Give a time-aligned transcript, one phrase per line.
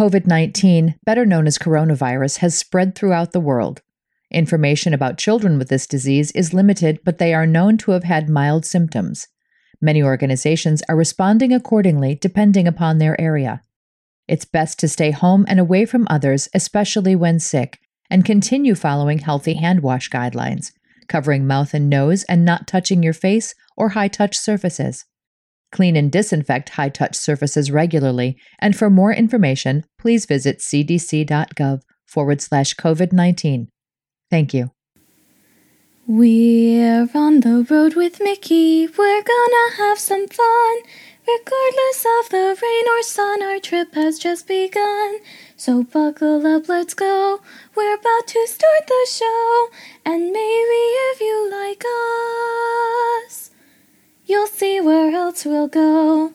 [0.00, 3.82] COVID 19, better known as coronavirus, has spread throughout the world.
[4.30, 8.26] Information about children with this disease is limited, but they are known to have had
[8.26, 9.28] mild symptoms.
[9.78, 13.60] Many organizations are responding accordingly depending upon their area.
[14.26, 17.78] It's best to stay home and away from others, especially when sick,
[18.08, 20.72] and continue following healthy hand wash guidelines,
[21.08, 25.04] covering mouth and nose and not touching your face or high touch surfaces.
[25.72, 32.40] Clean and disinfect high touch surfaces regularly, and for more information, please visit cdc.gov forward
[32.40, 33.68] slash COVID 19.
[34.30, 34.70] Thank you.
[36.06, 38.88] We're on the road with Mickey.
[38.88, 40.76] We're gonna have some fun.
[41.28, 45.18] Regardless of the rain or sun, our trip has just begun.
[45.56, 47.40] So buckle up, let's go.
[47.76, 49.68] We're about to start the show.
[50.04, 51.84] And maybe if you like
[53.26, 53.49] us,
[54.30, 56.32] you'll see where else we'll go.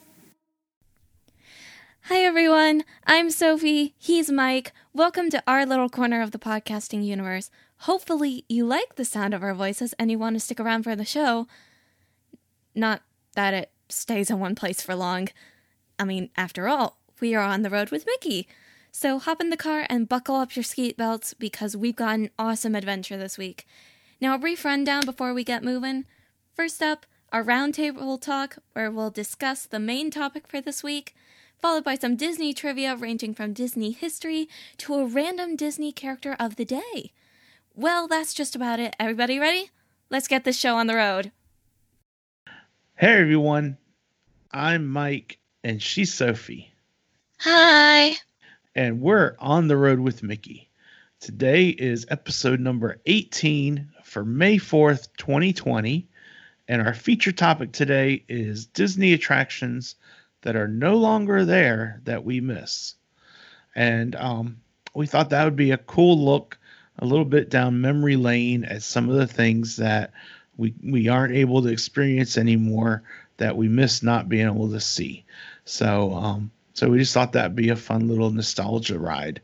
[2.02, 2.84] Hi, everyone.
[3.08, 3.96] I'm Sophie.
[3.98, 4.74] He's Mike.
[4.94, 7.50] Welcome to our little corner of the podcasting universe.
[7.78, 10.94] Hopefully, you like the sound of our voices and you want to stick around for
[10.94, 11.48] the show.
[12.76, 13.02] Not
[13.36, 15.30] that it stays in one place for long.
[15.98, 18.46] I mean, after all, we are on the road with Mickey.
[18.92, 22.30] So hop in the car and buckle up your skate belts because we've got an
[22.38, 23.66] awesome adventure this week.
[24.20, 26.04] Now, a brief rundown before we get moving.
[26.54, 31.16] First up, our roundtable talk, where we'll discuss the main topic for this week,
[31.62, 36.56] followed by some Disney trivia ranging from Disney history to a random Disney character of
[36.56, 37.12] the day.
[37.74, 38.96] Well, that's just about it.
[39.00, 39.70] Everybody ready?
[40.10, 41.32] Let's get this show on the road.
[42.96, 43.78] Hey everyone,
[44.52, 46.72] I'm Mike and she's Sophie.
[47.40, 48.14] Hi.
[48.74, 50.70] And we're on the road with Mickey.
[51.20, 56.08] Today is episode number 18 for May 4th, 2020.
[56.68, 59.96] And our feature topic today is Disney attractions
[60.42, 62.96] that are no longer there that we miss.
[63.76, 64.58] And um,
[64.94, 66.58] we thought that would be a cool look
[67.00, 70.12] a little bit down memory lane at some of the things that
[70.58, 73.04] we we aren't able to experience anymore
[73.38, 75.26] that we miss not being able to see.
[75.66, 79.42] So um, so we just thought that'd be a fun little nostalgia ride.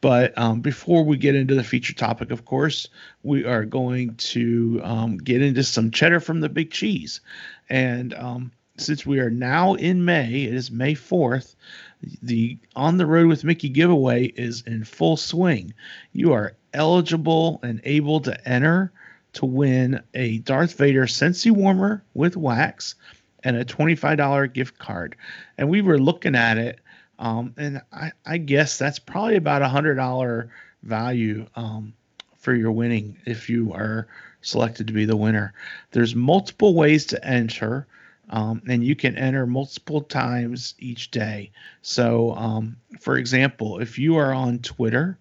[0.00, 2.88] But um, before we get into the feature topic, of course,
[3.22, 7.20] we are going to um, get into some cheddar from the big cheese.
[7.70, 11.54] And um, since we are now in May, it is May 4th,
[12.20, 15.74] the On the Road with Mickey giveaway is in full swing.
[16.12, 18.92] You are eligible and able to enter
[19.34, 22.96] to win a Darth Vader Scentsy warmer with wax
[23.44, 25.16] and a $25 gift card.
[25.58, 26.80] And we were looking at it,
[27.18, 30.48] um, and I, I, guess that's probably about a $100
[30.82, 31.92] value um,
[32.36, 34.08] for your winning if you are
[34.40, 35.52] selected to be the winner.
[35.92, 37.86] There's multiple ways to enter.
[38.30, 41.50] Um, and you can enter multiple times each day.
[41.82, 45.18] So, um, for example, if you are on Twitter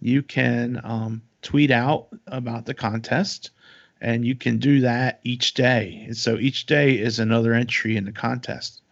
[0.00, 3.50] you can um, tweet out about the contest
[4.00, 6.04] and you can do that each day.
[6.06, 8.82] And so each day is another entry in the contest.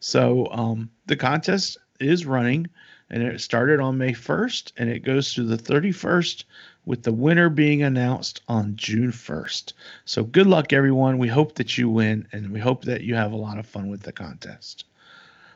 [0.00, 2.68] So um, the contest is running
[3.10, 6.44] and it started on May 1st and it goes through the 31st
[6.86, 9.72] with the winner being announced on June 1st.
[10.04, 11.18] So good luck, everyone.
[11.18, 13.88] We hope that you win and we hope that you have a lot of fun
[13.88, 14.84] with the contest.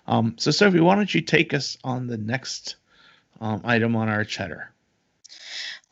[0.07, 2.77] Um, so, Sophie, why don't you take us on the next
[3.41, 4.71] um, item on our cheddar?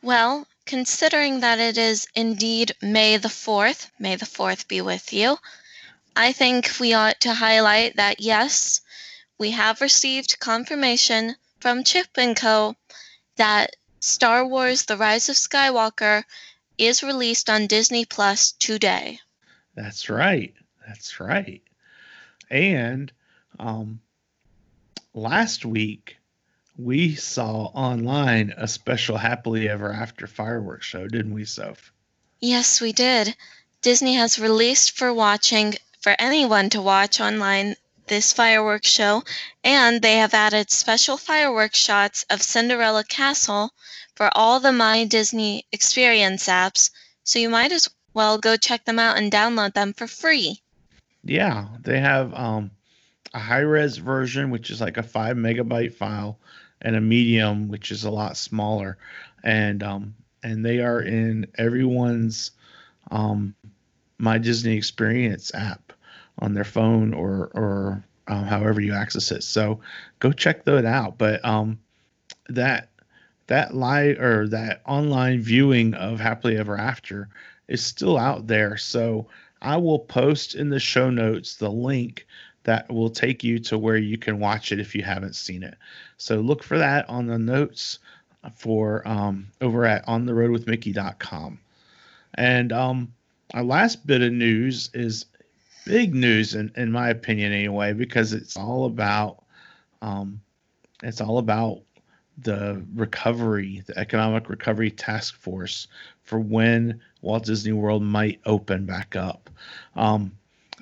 [0.03, 5.37] Well, considering that it is indeed May the 4th, may the 4th be with you,
[6.15, 8.81] I think we ought to highlight that yes,
[9.37, 12.75] we have received confirmation from Chip & Co.
[13.35, 16.23] that Star Wars The Rise of Skywalker
[16.77, 19.19] is released on Disney Plus today.
[19.75, 20.53] That's right.
[20.87, 21.61] That's right.
[22.49, 23.11] And
[23.59, 24.01] um,
[25.13, 26.17] last week
[26.77, 31.91] we saw online a special Happily Ever After fireworks show, didn't we, Soph?
[32.39, 33.35] Yes, we did.
[33.81, 37.75] Disney has released for watching, for anyone to watch online,
[38.07, 39.23] this fireworks show,
[39.63, 43.71] and they have added special fireworks shots of Cinderella Castle
[44.15, 46.89] for all the My Disney Experience apps,
[47.23, 50.61] so you might as well go check them out and download them for free.
[51.23, 52.71] Yeah, they have um,
[53.33, 56.39] a high res version, which is like a five megabyte file,
[56.83, 58.97] and a medium, which is a lot smaller,
[59.43, 62.51] and um, and they are in everyone's
[63.11, 63.55] um,
[64.17, 65.93] My Disney Experience app
[66.39, 69.43] on their phone or or um, however you access it.
[69.43, 69.79] So
[70.19, 71.17] go check that out.
[71.17, 71.79] But um,
[72.49, 72.89] that
[73.47, 77.29] that live or that online viewing of Happily Ever After
[77.67, 78.77] is still out there.
[78.77, 79.27] So
[79.61, 82.25] I will post in the show notes the link
[82.63, 85.75] that will take you to where you can watch it if you haven't seen it.
[86.17, 87.99] So look for that on the notes
[88.55, 91.59] for um, over at ontheroadwithmickey.com.
[92.35, 93.13] And um,
[93.53, 95.25] our last bit of news is
[95.85, 99.43] big news in, in my opinion anyway, because it's all about
[100.01, 100.41] um,
[101.01, 101.81] it's all about
[102.39, 105.87] the recovery, the economic recovery task force
[106.23, 109.49] for when Walt Disney World might open back up.
[109.95, 110.31] Um,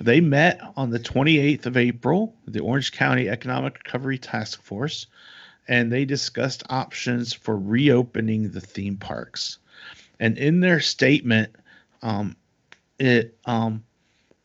[0.04, 5.06] they met on the 28th of April, the Orange County Economic Recovery Task Force,
[5.68, 9.58] and they discussed options for reopening the theme parks.
[10.18, 11.54] And in their statement,
[12.02, 12.36] um,
[12.98, 13.84] it um,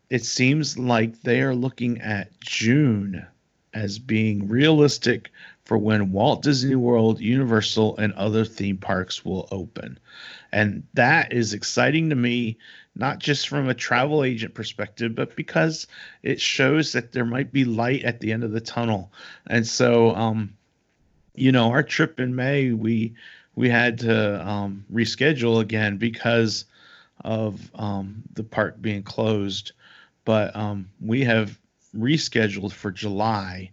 [0.10, 3.26] it seems like they are looking at June
[3.74, 5.30] as being realistic
[5.66, 10.00] for when Walt Disney World, Universal, and other theme parks will open.
[10.52, 12.58] And that is exciting to me,
[12.98, 15.88] not just from a travel agent perspective, but because
[16.24, 19.12] it shows that there might be light at the end of the tunnel.
[19.48, 20.56] And so, um,
[21.36, 23.14] you know, our trip in May, we
[23.56, 26.66] we had to um, reschedule again because
[27.24, 29.72] of um, the park being closed.
[30.26, 31.58] But um, we have
[31.96, 33.72] rescheduled for July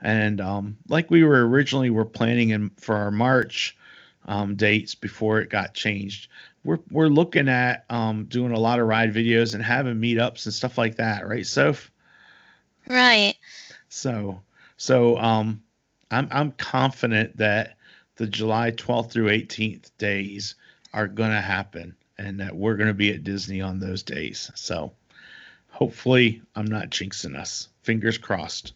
[0.00, 3.76] and um, like we were originally were planning in for our March
[4.26, 6.28] um, dates before it got changed,
[6.64, 10.54] we're we're looking at um, doing a lot of ride videos and having meetups and
[10.54, 11.90] stuff like that, right, Soph?
[12.88, 13.34] Right.
[13.88, 14.42] So
[14.76, 15.62] so um,
[16.10, 17.76] I'm I'm confident that
[18.16, 20.54] the July 12th through 18th days
[20.92, 24.50] are going to happen and that we're going to be at Disney on those days.
[24.54, 24.92] So
[25.68, 27.68] hopefully I'm not jinxing us.
[27.82, 28.72] Fingers crossed.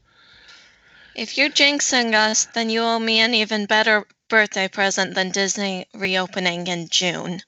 [1.14, 5.87] If you're jinxing us, then you owe me an even better birthday present than Disney
[5.94, 7.43] reopening in June.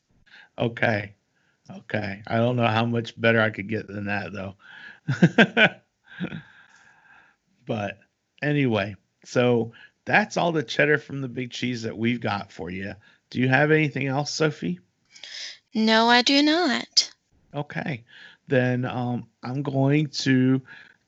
[0.59, 1.15] Okay.
[1.71, 2.23] Okay.
[2.27, 4.57] I don't know how much better I could get than that though.
[7.67, 7.99] but
[8.43, 9.73] anyway, so
[10.05, 12.95] that's all the cheddar from the big cheese that we've got for you.
[13.31, 14.81] Do you have anything else, Sophie?
[15.75, 17.11] No, I do not.
[17.55, 18.05] Okay.
[18.49, 20.61] Then um, I'm going to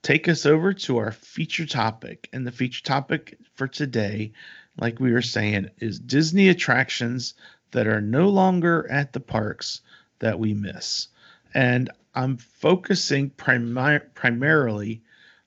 [0.02, 2.28] take us over to our feature topic.
[2.32, 4.32] And the feature topic for today,
[4.76, 7.34] like we were saying, is Disney attractions
[7.70, 9.80] that are no longer at the parks
[10.20, 11.08] that we miss.
[11.52, 15.02] And I'm focusing primarily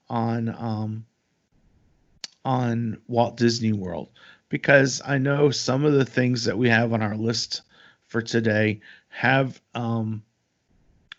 [0.10, 1.06] on um,
[2.44, 4.10] on Walt Disney World
[4.50, 7.62] because I know some of the things that we have on our list
[8.06, 10.24] for today have um,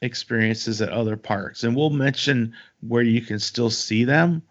[0.01, 4.43] experiences at other parks, and we'll mention where you can still see them.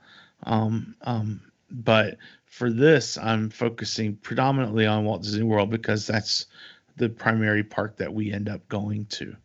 [0.44, 2.18] Um, um, but
[2.57, 6.48] for this, I'm focusing predominantly on Walt Disney World because that's
[6.95, 9.36] the primary park that we end up going to.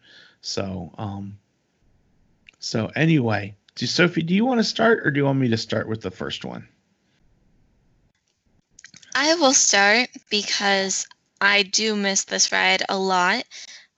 [0.40, 1.38] So, um,
[2.58, 5.56] so anyway, do Sophie, do you want to start, or do you want me to
[5.56, 6.66] start with the first one?
[9.14, 11.06] I will start because
[11.40, 13.44] I do miss this ride a lot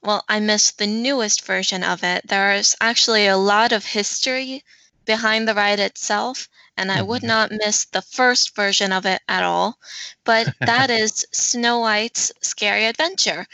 [0.05, 2.29] well, I miss the newest version of it.
[2.29, 4.63] There's actually a lot of history
[5.07, 6.47] behind the ride itself,
[6.77, 7.29] and I would mm-hmm.
[7.29, 9.79] not miss the first version of it at all.
[10.25, 13.47] But that is Snow White's Scary Adventure.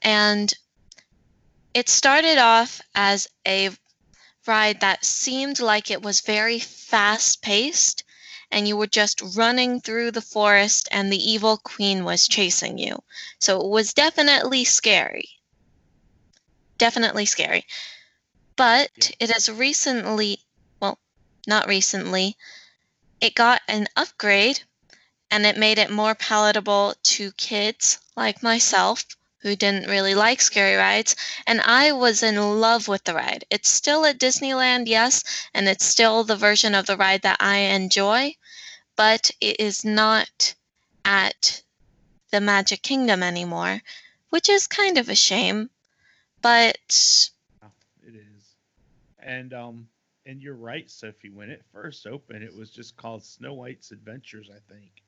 [0.00, 0.52] And
[1.74, 3.70] it started off as a
[4.46, 8.04] ride that seemed like it was very fast paced,
[8.50, 13.02] and you were just running through the forest, and the evil queen was chasing you.
[13.38, 15.28] So it was definitely scary
[16.82, 17.64] definitely scary.
[18.56, 20.40] But it has recently,
[21.46, 22.36] not recently,
[23.20, 24.62] it got an upgrade
[25.30, 29.04] and it made it more palatable to kids like myself
[29.38, 31.16] who didn't really like scary rides.
[31.46, 33.44] And I was in love with the ride.
[33.50, 37.56] It's still at Disneyland, yes, and it's still the version of the ride that I
[37.56, 38.36] enjoy,
[38.94, 40.54] but it is not
[41.04, 41.62] at
[42.30, 43.82] the Magic Kingdom anymore,
[44.30, 45.70] which is kind of a shame
[46.42, 46.76] but
[48.06, 48.54] it is,
[49.20, 49.88] and um,
[50.26, 51.30] and you're right, Sophie.
[51.30, 55.02] When it first opened, it was just called Snow White's Adventures, I think,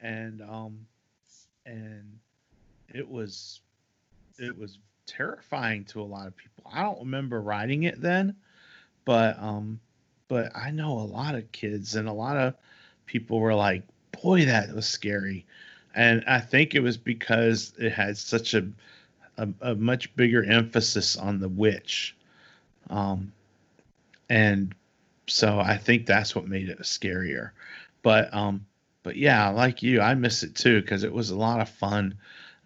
[0.00, 0.86] and um,
[1.66, 2.18] and
[2.88, 3.60] it was
[4.38, 6.64] it was terrifying to a lot of people.
[6.72, 8.36] I don't remember riding it then,
[9.04, 9.80] but um,
[10.28, 12.54] but I know a lot of kids and a lot of
[13.06, 13.82] people were like,
[14.22, 15.46] "Boy, that was scary,"
[15.94, 18.68] and I think it was because it had such a
[19.38, 22.14] a, a much bigger emphasis on the witch.
[22.90, 23.32] Um,
[24.30, 24.74] and
[25.26, 27.50] so I think that's what made it scarier.
[28.02, 28.64] But um,
[29.02, 32.14] but yeah, like you, I miss it too because it was a lot of fun,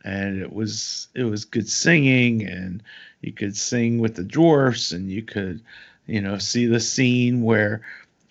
[0.05, 2.83] and it was it was good singing, and
[3.23, 5.63] you could sing with the dwarfs, and you could,
[6.07, 7.83] you know, see the scene where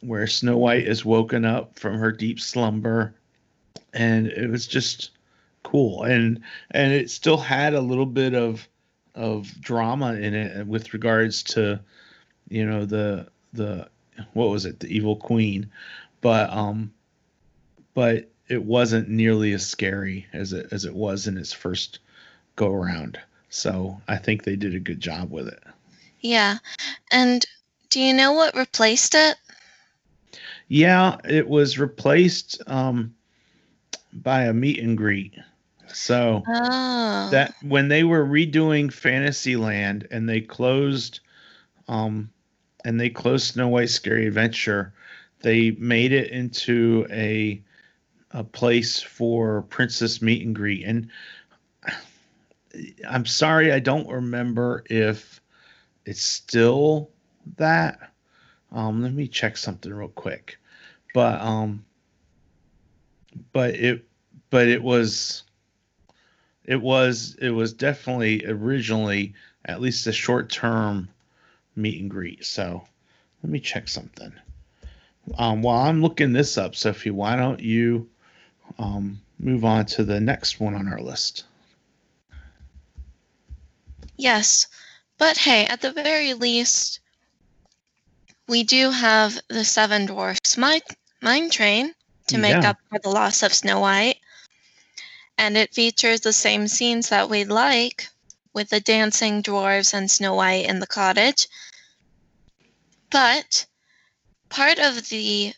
[0.01, 3.13] where Snow White is woken up from her deep slumber,
[3.93, 5.11] and it was just
[5.63, 8.67] cool, and and it still had a little bit of
[9.15, 11.79] of drama in it with regards to,
[12.53, 13.89] you know, the the
[14.33, 15.71] what was it, the evil queen,
[16.21, 16.93] but um,
[17.95, 21.97] but it wasn't nearly as scary as it as it was in its first
[22.55, 23.19] go around.
[23.49, 25.63] So I think they did a good job with it.
[26.21, 26.59] Yeah.
[27.11, 27.43] And
[27.89, 29.35] do you know what replaced it?
[30.67, 33.15] Yeah, it was replaced um,
[34.13, 35.33] by a meet and greet.
[35.91, 37.29] So Oh.
[37.31, 41.19] that when they were redoing Fantasyland and they closed
[41.87, 42.29] um
[42.83, 44.93] and they closed Snow White Scary Adventure,
[45.41, 47.61] they made it into a
[48.31, 51.07] a place for princess meet and greet and
[53.07, 55.39] I'm sorry I don't remember if
[56.05, 57.11] it's still
[57.57, 57.99] that.
[58.71, 60.57] Um let me check something real quick.
[61.13, 61.85] But um
[63.51, 64.05] but it
[64.49, 65.43] but it was
[66.65, 69.33] it was it was definitely originally
[69.65, 71.07] at least a short term
[71.75, 72.45] meet and greet.
[72.45, 72.87] So
[73.41, 74.33] let me check something.
[75.37, 78.09] Um, while I'm looking this up, Sophie, why don't you
[78.77, 81.45] um, move on to the next one on our list?
[84.17, 84.67] Yes.
[85.17, 86.99] But hey, at the very least,
[88.47, 90.81] we do have the Seven Dwarfs mine,
[91.21, 91.93] mine train
[92.27, 92.71] to make Yeah.
[92.71, 94.17] up for the loss of Snow White.
[95.37, 98.09] And it features the same scenes that we like
[98.53, 101.47] with the dancing dwarves and Snow White in the cottage.
[103.13, 103.67] But
[104.49, 105.53] part of the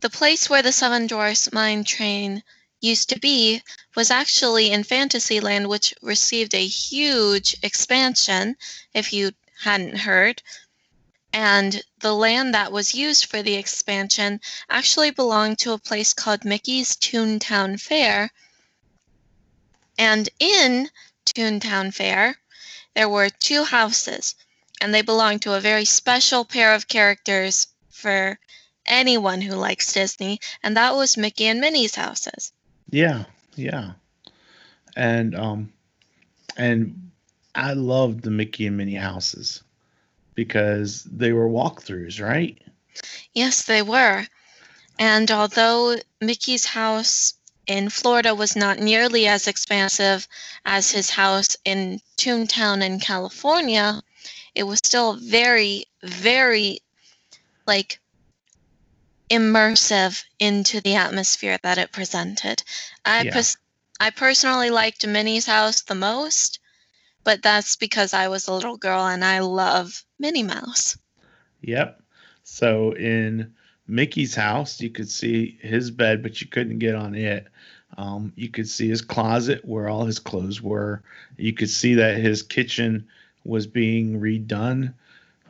[0.00, 2.42] the place where the Seven Dwarfs mine train
[2.80, 3.62] used to be
[3.94, 8.56] was actually in Fantasyland, which received a huge expansion,
[8.94, 10.42] if you hadn't heard.
[11.30, 14.40] And the land that was used for the expansion
[14.70, 18.30] actually belonged to a place called Mickey's Toontown Fair.
[19.98, 20.88] And in
[21.26, 22.40] Toontown Fair,
[22.94, 24.34] there were two houses,
[24.80, 28.38] and they belonged to a very special pair of characters for
[28.86, 32.52] anyone who likes Disney, and that was Mickey and Minnie's houses.
[32.90, 33.92] Yeah, yeah,
[34.96, 35.72] and um,
[36.56, 37.10] and
[37.54, 39.62] I loved the Mickey and Minnie houses
[40.34, 42.56] because they were walkthroughs, right?
[43.34, 44.26] Yes, they were.
[44.98, 47.34] And although Mickey's house
[47.66, 50.26] in Florida was not nearly as expansive
[50.64, 54.02] as his house in Toontown in California,
[54.58, 56.80] it was still very, very
[57.64, 58.00] like
[59.30, 62.64] immersive into the atmosphere that it presented.
[63.04, 63.42] I Yeah.
[64.00, 66.58] I personally liked Minnie's house the most,
[67.22, 70.98] but that's because I was a little girl and I love Minnie Mouse.
[71.62, 72.02] Yep.
[72.42, 73.54] So in
[73.86, 77.46] Mickey's house, you could see his bed, but you couldn't get on it.
[77.96, 81.02] Um, you could see his closet where all his clothes were.
[81.36, 83.06] You could see that his kitchen
[83.44, 84.94] was being redone,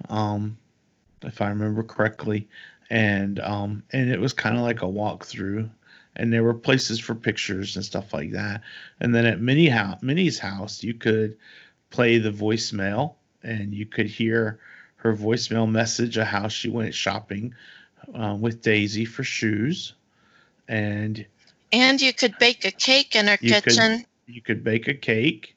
[0.09, 0.57] um,
[1.23, 2.49] if I remember correctly,
[2.91, 5.69] and um, and it was kind of like a walkthrough.
[6.17, 8.63] And there were places for pictures and stuff like that.
[8.99, 11.37] And then at Minnie house, Minnie's house, you could
[11.91, 13.15] play the voicemail,
[13.45, 14.59] and you could hear
[14.97, 17.55] her voicemail message of how she went shopping
[18.15, 19.95] um, with Daisy for shoes,
[20.67, 21.25] and
[21.73, 24.05] And you could bake a cake in her You could- kitchen.
[24.27, 25.57] you could bake a cake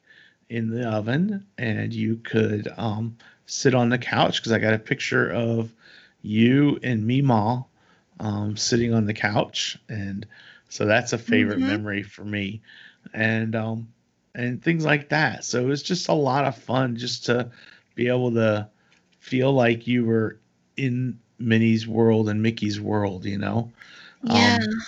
[0.52, 3.16] in the oven, and you could um,
[3.46, 5.72] sit on the couch because I got a picture of
[6.22, 7.64] you and Meemaw
[8.20, 10.26] um, sitting on the couch, and
[10.68, 11.66] so that's a favorite Mhm.
[11.66, 12.60] memory for me,
[13.14, 13.88] and um,
[14.34, 15.44] and things like that.
[15.44, 17.50] So it was just a lot of fun just to
[17.94, 18.68] be able to
[19.20, 20.38] feel like you were
[20.76, 23.70] in Minnie's world and Mickey's world, you know.
[24.22, 24.56] Yeah.
[24.56, 24.86] Um,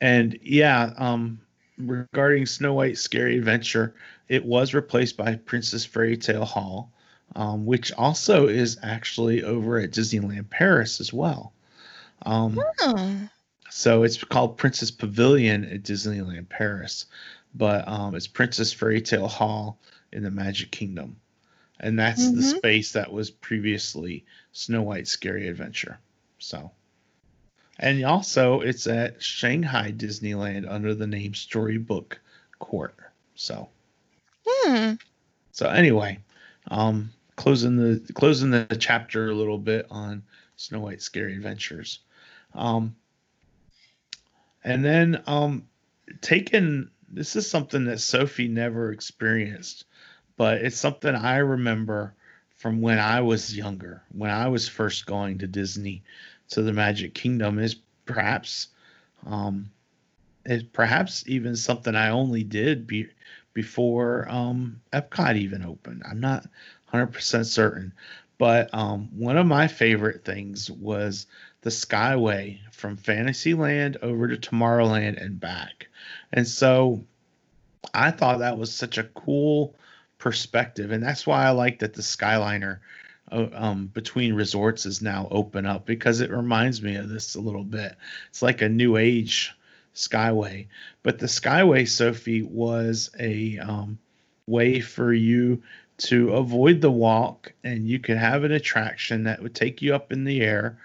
[0.00, 1.40] and yeah, um,
[1.78, 3.94] regarding Snow White Scary Adventure,
[4.30, 6.92] it was replaced by Princess Fairy Tale Hall,
[7.34, 11.52] um, which also is actually over at Disneyland Paris as well.
[12.22, 13.28] Um, Oh.
[13.70, 17.06] so it's called Princess Pavilion at Disneyland Paris,
[17.56, 19.80] but um, it's Princess Fairy Tale Hall
[20.12, 21.16] in the Magic Kingdom.
[21.80, 22.58] And that's the Mhm.
[22.58, 25.98] space that was previously Snow White Scary Adventure.
[26.38, 26.70] So,
[27.80, 32.20] and also it's at Shanghai Disneyland under the name Storybook
[32.60, 32.94] Court.
[33.34, 33.70] So,
[34.46, 34.94] Hmm.
[35.52, 36.18] so anyway,
[36.70, 40.22] um, closing the closing the chapter a little bit on
[40.56, 42.00] Snow White Scary Adventures,
[42.54, 42.94] um,
[44.64, 45.66] and then um,
[46.20, 49.84] taking this is something that Sophie never experienced,
[50.36, 52.14] but it's something I remember
[52.56, 56.02] from when I was younger, when I was first going to Disney
[56.50, 58.68] to the Magic Kingdom is perhaps
[59.26, 59.70] um,
[60.44, 63.08] is perhaps even something I only did be,
[63.52, 66.02] before um, Epcot even opened.
[66.08, 66.46] I'm not
[66.92, 67.92] 100% certain,
[68.38, 71.26] but um, one of my favorite things was
[71.62, 75.88] the Skyway from Fantasyland over to Tomorrowland and back.
[76.32, 77.04] And so
[77.92, 79.74] I thought that was such a cool
[80.18, 80.90] perspective.
[80.90, 82.78] And that's why I like that the Skyliner
[83.30, 87.40] uh, um, between resorts is now open up because it reminds me of this a
[87.40, 87.96] little bit.
[88.28, 89.54] It's like a new age
[89.94, 90.66] Skyway.
[91.02, 93.98] But the Skyway, Sophie, was a um,
[94.46, 95.62] way for you
[95.98, 100.12] to avoid the walk and you could have an attraction that would take you up
[100.12, 100.78] in the air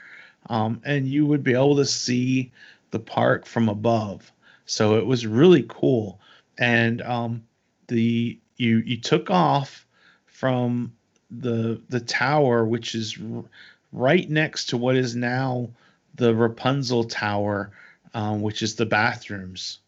[0.49, 2.51] um, and you would be able to see
[2.91, 4.31] the park from above.
[4.65, 6.19] So it was really cool.
[6.57, 7.43] And um,
[7.87, 9.85] the you you took off
[10.25, 10.93] from
[11.29, 13.43] the the tower, which is r-
[13.91, 15.69] right next to what is now
[16.15, 17.71] the Rapunzel Tower,
[18.15, 19.79] um, which is the bathrooms.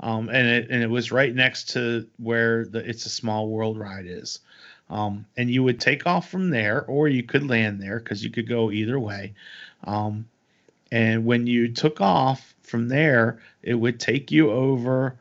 [0.00, 3.78] Um, and it and it was right next to where the It's a Small World
[3.78, 4.40] ride is.
[4.90, 8.30] Um, and you would take off from there, or you could land there because you
[8.30, 9.34] could go either way.
[9.84, 10.26] Um,
[10.90, 15.16] and when you took off from there, it would take you over,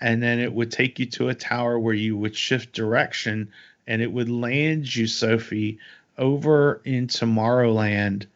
[0.00, 3.52] and then it would take you to a tower where you would shift direction,
[3.86, 5.78] and it would land you, Sophie,
[6.18, 8.26] over in Tomorrowland,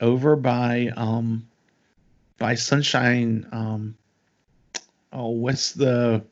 [0.00, 1.48] over by um,
[2.42, 3.46] by Sunshine.
[3.52, 3.94] Um,
[5.12, 6.24] oh, what's the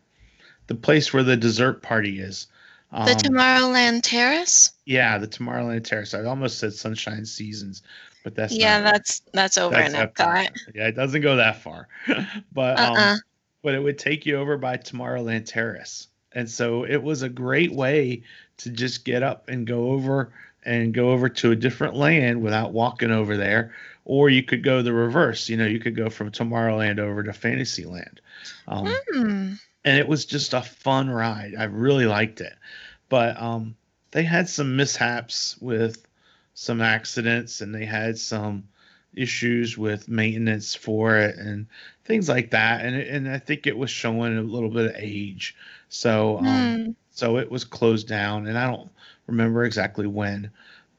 [0.67, 2.49] the place where the dessert party is?
[2.91, 4.73] Um, the Tomorrowland Terrace.
[4.87, 6.13] Yeah, the Tomorrowland Terrace.
[6.13, 7.83] I almost said Sunshine Seasons,
[8.25, 10.49] but that's yeah, that's that's over that's in Epcot.
[10.75, 11.87] Yeah, it doesn't go that far,
[12.53, 13.13] but um, uh-uh.
[13.13, 13.21] um,
[13.63, 17.73] but it would take you over by Tomorrowland Terrace, and so it was a great
[17.73, 18.25] way
[18.57, 20.33] to just get up and go over
[20.65, 23.75] and go over to a different land without walking over there,
[24.05, 25.49] or you could go the reverse.
[25.49, 28.21] You know, you could go from Tomorrowland over to Fantasyland,
[28.69, 29.59] um, mm.
[29.85, 31.55] and it was just a fun ride.
[31.59, 32.55] I really liked it,
[33.09, 33.77] but um,
[34.11, 36.07] they had some mishaps with
[36.55, 38.65] some accidents and they had some
[39.15, 41.67] issues with maintenance for it and
[42.05, 45.57] things like that and and I think it was showing a little bit of age
[45.89, 46.95] so um, mm.
[47.11, 48.91] so it was closed down and I don't
[49.31, 50.51] remember exactly when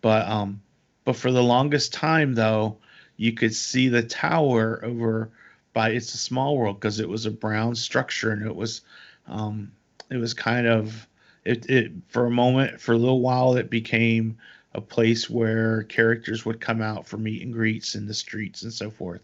[0.01, 0.61] but um
[1.05, 2.77] but for the longest time though
[3.17, 5.29] you could see the tower over
[5.73, 8.81] by it's a small world because it was a brown structure and it was
[9.27, 9.71] um
[10.09, 11.07] it was kind of
[11.45, 14.37] it, it for a moment for a little while it became
[14.73, 18.71] a place where characters would come out for meet and greets in the streets and
[18.71, 19.21] so forth.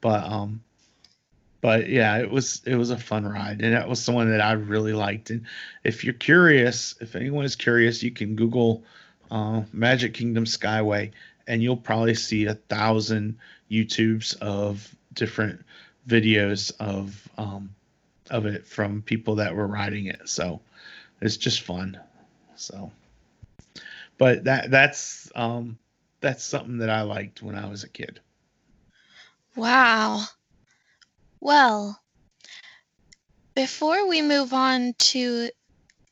[0.00, 0.62] But um
[1.64, 4.52] but yeah, it was it was a fun ride and that was someone that I
[4.52, 5.30] really liked.
[5.30, 5.46] And
[5.82, 8.82] if you're curious, if anyone is curious, you can Google
[9.30, 11.12] uh, Magic Kingdom Skyway
[11.46, 13.38] and you'll probably see a thousand
[13.70, 15.64] YouTubes of different
[16.06, 17.74] videos of um,
[18.28, 20.28] of it from people that were riding it.
[20.28, 20.60] So
[21.22, 21.98] it's just fun.
[22.56, 22.92] So
[24.18, 25.78] but that that's um
[26.20, 28.20] that's something that I liked when I was a kid.
[29.56, 30.26] Wow.
[31.44, 32.02] Well,
[33.54, 35.50] before we move on to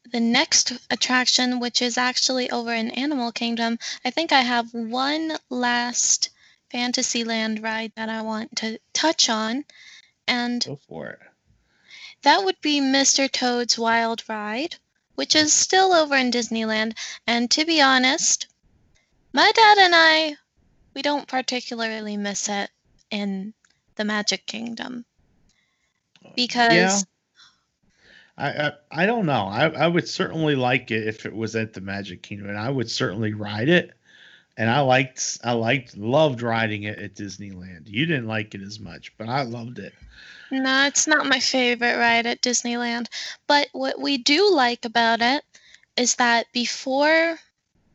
[0.04, 5.38] the next attraction, which is actually over in Animal Kingdom, I think I have one
[5.48, 6.28] last
[6.70, 9.64] Fantasyland ride that I want to touch on.
[10.28, 11.20] And go for it.
[12.20, 13.32] That would be Mr.
[13.32, 14.76] Toad's Wild Ride
[15.14, 16.94] which is still over in Disneyland.
[17.26, 18.48] And to be honest,
[19.32, 20.36] my dad and I,
[20.92, 22.70] we don't particularly miss it
[23.10, 23.54] in
[23.94, 25.06] the Magic Kingdom
[26.34, 26.72] because.
[26.72, 26.98] Yeah.
[28.38, 29.44] I, I, I don't know.
[29.46, 32.70] I, I would certainly like it if it was at the Magic Kingdom, and I
[32.70, 33.92] would certainly ride it.
[34.56, 37.88] And I liked I liked loved riding it at Disneyland.
[37.88, 39.94] You didn't like it as much, but I loved it.
[40.50, 43.06] No, it's not my favorite ride at Disneyland.
[43.46, 45.42] But what we do like about it
[45.96, 47.38] is that before,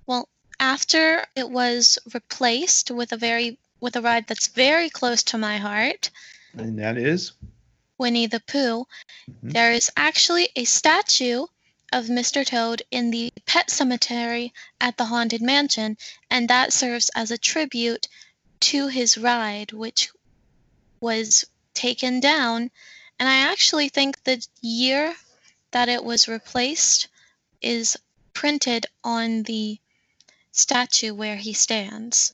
[0.08, 0.28] well,
[0.60, 5.58] after it was replaced with a very with a ride that's very close to my
[5.58, 6.10] heart.
[6.58, 7.34] And that is
[7.98, 8.86] Winnie the Pooh.
[9.30, 9.50] Mm-hmm.
[9.50, 11.46] There is actually a statue
[11.94, 12.46] of Mr.
[12.46, 15.98] Toad in the pet cemetery at the Haunted Mansion,
[16.30, 18.08] and that serves as a tribute
[18.60, 20.10] to his ride, which
[21.00, 22.72] was taken down.
[23.20, 25.16] And I actually think the year
[25.72, 27.08] that it was replaced
[27.62, 27.98] is
[28.34, 29.80] printed on the
[30.52, 32.34] statue where he stands.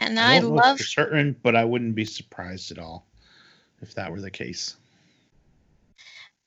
[0.00, 3.09] And I, I love certain, but I wouldn't be surprised at all
[3.80, 4.76] if that were the case.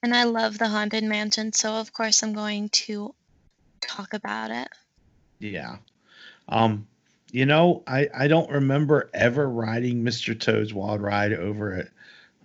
[0.02, 3.15] And I love the Haunted Mansion, so of course I'm going to
[3.82, 4.67] talk about it.
[5.39, 5.78] Yeah.
[6.48, 6.88] Um
[7.32, 10.39] You know, I I don't remember ever riding Mr.
[10.39, 11.88] Toad's Wild Ride over at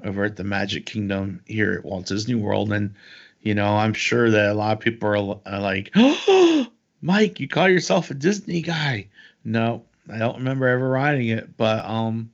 [0.04, 2.94] over at the Magic Kingdom here at Walt Disney World, and
[3.42, 6.66] you know, I'm sure that a lot of people are, are like, "Oh,
[7.02, 9.08] Mike, you call yourself a Disney guy?"
[9.44, 12.30] No, I don't remember ever riding it, but um,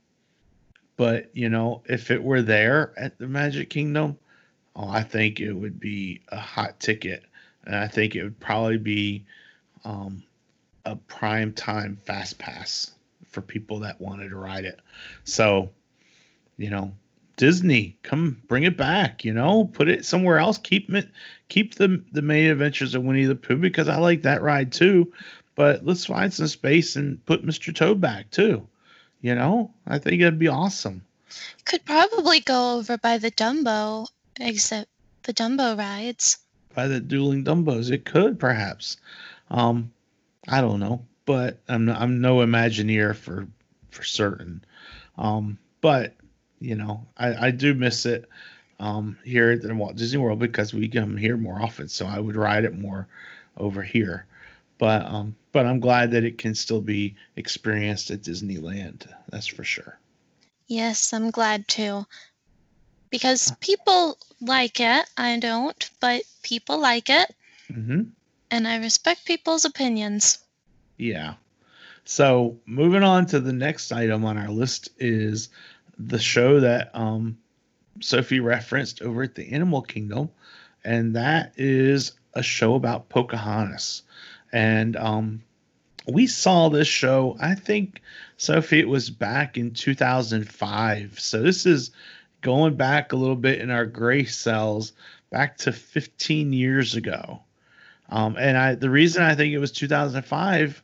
[0.97, 4.17] but you know, if it were there at the Magic Kingdom,
[4.75, 7.23] oh, I think it would be a hot ticket,
[7.65, 9.25] and I think it would probably be
[9.83, 10.23] um,
[10.85, 12.91] a prime time fast pass
[13.29, 14.79] for people that wanted to ride it.
[15.25, 15.69] So,
[16.57, 16.93] you know,
[17.37, 19.25] Disney, come bring it back.
[19.25, 20.57] You know, put it somewhere else.
[20.57, 21.09] Keep it,
[21.49, 25.11] keep the the main adventures of Winnie the Pooh because I like that ride too.
[25.55, 27.73] But let's find some space and put Mr.
[27.73, 28.67] Toad back too.
[29.25, 31.03] You know, I think it'd be awesome.
[31.65, 34.07] Could probably go over by the Dumbo,
[34.39, 34.87] except
[35.23, 36.37] the Dumbo rides.
[36.75, 38.97] By the dueling Dumbos, it could perhaps.
[39.49, 39.91] Um,
[40.47, 43.47] I don't know, but I'm no, I'm no Imagineer for
[43.89, 44.63] for certain.
[45.17, 46.13] Um, but
[46.59, 48.29] you know, I, I do miss it
[48.79, 52.19] um, here at the Walt Disney World because we come here more often, so I
[52.19, 53.07] would ride it more
[53.57, 54.27] over here.
[54.77, 59.07] But um, but I'm glad that it can still be experienced at Disneyland.
[59.29, 59.97] That's for sure.
[60.67, 62.05] Yes, I'm glad too.
[63.09, 65.05] Because people like it.
[65.15, 67.33] I don't, but people like it.
[67.71, 68.01] Mm-hmm.
[68.51, 70.39] And I respect people's opinions.
[70.97, 71.35] Yeah.
[72.03, 75.47] So moving on to the next item on our list is
[75.97, 77.37] the show that um,
[78.01, 80.31] Sophie referenced over at the Animal Kingdom,
[80.83, 84.03] and that is a show about Pocahontas.
[84.55, 85.43] And um,
[86.07, 88.01] we saw this show, I think,
[88.37, 91.19] Sophie, it was back in 2005.
[91.19, 91.91] So this is
[92.39, 94.93] going back a little bit in our gray cells,
[95.29, 97.41] back to 15 years ago.
[98.07, 100.81] Um, and I, the reason I think it was 2005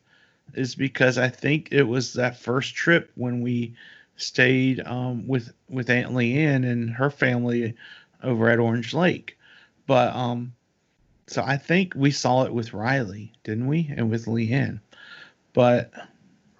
[0.53, 3.75] is because I think it was that first trip when we
[4.17, 7.75] stayed um, with with Aunt Leanne and her family
[8.21, 9.37] over at Orange Lake.
[9.87, 10.51] But um,
[11.31, 13.89] so I think we saw it with Riley, didn't we?
[13.95, 14.81] And with Leanne.
[15.53, 15.91] But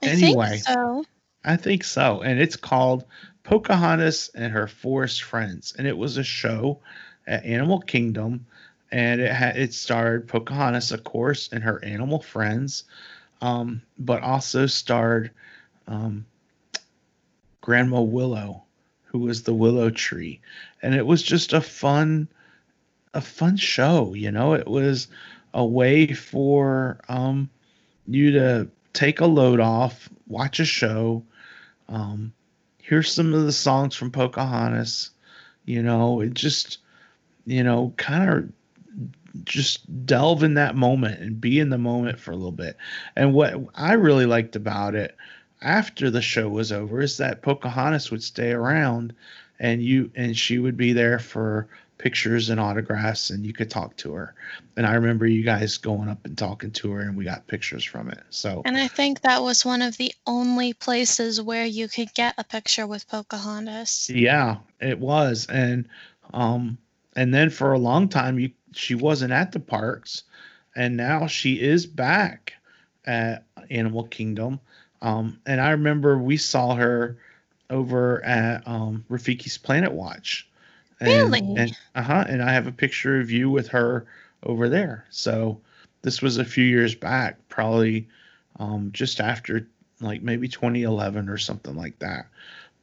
[0.01, 1.05] I anyway, think so.
[1.43, 2.21] I think so.
[2.21, 3.03] And it's called
[3.43, 5.75] Pocahontas and Her Forest Friends.
[5.77, 6.79] And it was a show
[7.27, 8.45] at Animal Kingdom.
[8.93, 12.86] And it had it starred Pocahontas, of course, and her animal friends,
[13.41, 15.31] um, but also starred
[15.88, 16.25] um,
[17.60, 18.63] Grandma Willow,
[19.03, 20.39] who was the willow tree.
[20.81, 22.29] And it was just a fun
[23.13, 24.54] a fun show, you know.
[24.54, 25.08] It was
[25.54, 27.50] a way for um,
[28.08, 31.24] you to take a load off, watch a show,
[31.89, 32.34] um,
[32.78, 35.12] hear some of the songs from Pocahontas.
[35.65, 36.80] You know, it just,
[37.45, 42.32] you know, kind of just delve in that moment and be in the moment for
[42.32, 42.78] a little bit.
[43.15, 45.15] And what I really liked about it
[45.62, 49.13] after the show was over is that Pocahontas would stay around
[49.60, 51.67] and you and she would be there for
[52.01, 54.33] pictures and autographs and you could talk to her.
[54.75, 57.83] And I remember you guys going up and talking to her and we got pictures
[57.83, 58.23] from it.
[58.31, 62.33] So And I think that was one of the only places where you could get
[62.39, 64.09] a picture with Pocahontas.
[64.09, 65.45] yeah, it was.
[65.47, 65.87] And
[66.33, 66.79] um
[67.15, 70.23] and then for a long time you she wasn't at the parks
[70.75, 72.53] and now she is back
[73.05, 74.59] at Animal Kingdom.
[75.03, 77.17] Um and I remember we saw her
[77.69, 80.47] over at um Rafiki's Planet Watch.
[81.01, 81.55] And, Really?
[81.55, 82.25] And uh-huh.
[82.29, 84.07] And I have a picture of you with her
[84.43, 85.05] over there.
[85.11, 85.61] So
[86.03, 88.07] this was a few years back, probably
[88.59, 89.67] um just after
[90.01, 92.27] like maybe 2011 or something like that.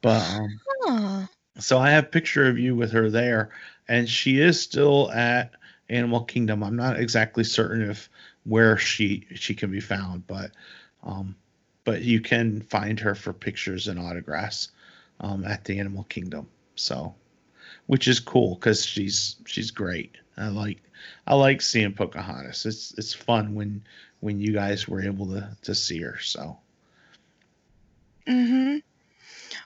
[0.01, 1.27] But um Huh.
[1.59, 3.49] so I have a picture of you with her there,
[3.87, 5.51] and she is still at
[5.89, 6.63] Animal Kingdom.
[6.63, 8.09] I'm not exactly certain if
[8.45, 10.51] where she she can be found, but
[11.03, 11.35] um,
[11.85, 14.71] but you can find her for pictures and autographs
[15.21, 16.47] um, at the Animal Kingdom.
[16.75, 17.15] So,
[17.89, 20.15] which is cool because she's she's great.
[20.37, 20.77] I like
[21.25, 22.67] I like seeing Pocahontas.
[22.67, 23.81] It's it's fun when
[24.19, 26.19] when you guys were able to to see her.
[26.19, 26.55] So
[28.27, 28.77] Mm-hmm.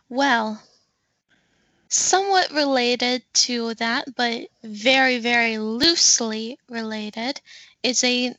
[0.07, 0.63] Well,
[1.89, 7.41] somewhat related to that, but very, very loosely related,
[7.83, 8.33] is a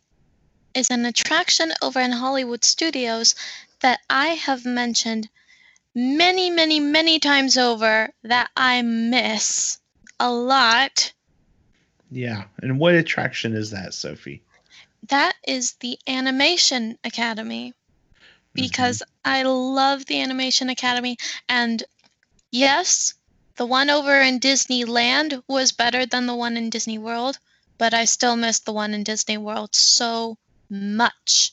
[0.74, 3.34] is an attraction over in Hollywood Studios
[3.80, 5.28] that I have mentioned
[5.94, 9.78] many, many, many times over that I miss
[10.20, 11.12] a lot.
[12.10, 14.42] yeah, and what attraction is that, Sophie?
[15.08, 17.74] That is the Animation Academy.
[18.56, 18.62] Mm-hmm.
[18.62, 21.16] because I love the Animation Academy.
[21.48, 21.82] And
[22.52, 23.14] yes,
[23.56, 27.38] the one over in Disneyland was better than the one in Disney World,
[27.78, 30.38] but I still miss the one in Disney World so
[30.70, 31.52] much.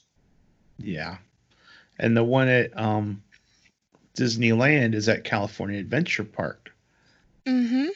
[0.77, 1.17] Yeah.
[1.97, 3.23] and the one at um,
[4.15, 6.73] Disneyland is at California Adventure Park.
[7.45, 7.87] Mm-hmm.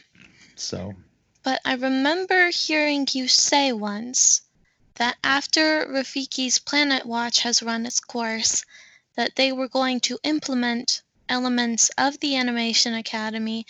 [0.56, 0.96] So
[1.44, 4.42] But I remember hearing you say once
[4.96, 8.64] that after Rafiki's Planet Watch has run its course,
[9.16, 13.66] that they were going to implement elements of the Animation Academy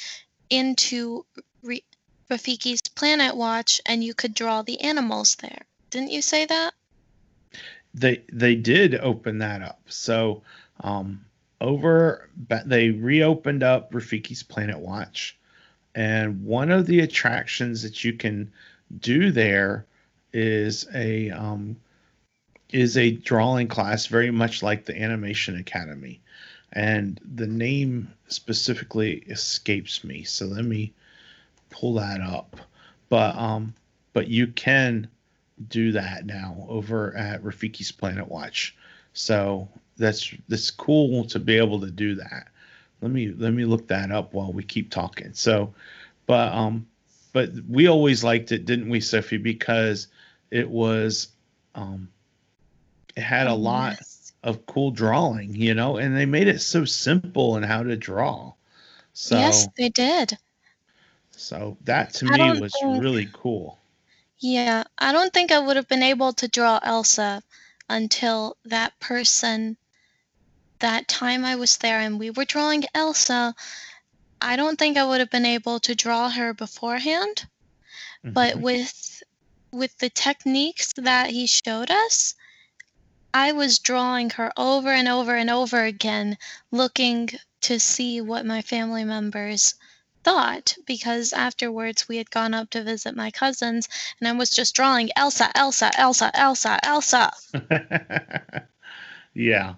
[0.50, 1.26] into
[1.64, 1.84] Re-
[2.30, 5.66] Rafiki's Planet Watch and you could draw the animals there.
[5.90, 6.74] Didn't you say that?
[7.96, 9.80] they they did open that up.
[9.88, 10.44] So
[10.82, 11.26] um,
[11.62, 12.30] over
[12.66, 15.38] they reopened up Rafiki's Planet Watch,
[15.94, 18.52] and one of the attractions that you can
[19.00, 19.86] do there
[20.34, 21.78] is a um,
[22.70, 26.22] is a drawing class, very much like the Animation Academy,
[26.74, 30.24] and the name specifically escapes me.
[30.24, 30.94] So let me
[31.70, 32.58] pull that up.
[33.10, 33.74] But um,
[34.14, 35.08] but you can
[35.70, 38.76] do that now over at Rafiki's Planet Watch.
[39.14, 42.48] So that's that's cool to be able to do that.
[43.02, 45.34] Let me let me look that up while we keep talking.
[45.34, 45.74] So,
[46.26, 46.88] but um,
[47.34, 49.38] but we always liked it, didn't we, Sophie?
[49.38, 50.08] Because
[50.52, 51.30] it was
[51.76, 52.10] um,
[53.16, 54.34] it had a lot Yes.
[54.44, 58.54] of cool drawing, you know, and they made it so simple in how to draw.
[59.14, 60.38] So yes, they did.
[61.32, 63.80] so that to I me was think- really cool.
[64.40, 67.42] Yeah, I don't think I would have been able to draw Elsa
[67.90, 69.78] until that person,
[70.80, 73.56] that time I was there and we were drawing Elsa.
[74.42, 77.48] I don't think I would have been able to draw her beforehand,
[78.24, 78.62] but Mhm.
[78.62, 79.24] with
[79.72, 82.34] with the techniques that he showed us,
[83.34, 86.38] I was drawing her over and over and over again,
[86.72, 87.30] looking
[87.62, 89.76] to see what my family members
[90.24, 94.76] thought because afterwards we had gone up to visit my cousins and I was just
[94.76, 97.32] drawing Elsa, Elsa, Elsa, Elsa, Elsa.
[99.34, 99.76] yeah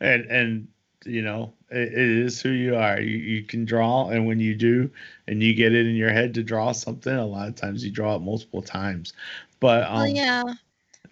[0.00, 0.68] and and
[1.04, 3.00] you know it, it is who you are.
[3.00, 4.90] You, you can draw and when you do
[5.26, 7.90] and you get it in your head to draw something a lot of times you
[7.90, 9.12] draw it multiple times.
[9.60, 10.42] But um well, yeah,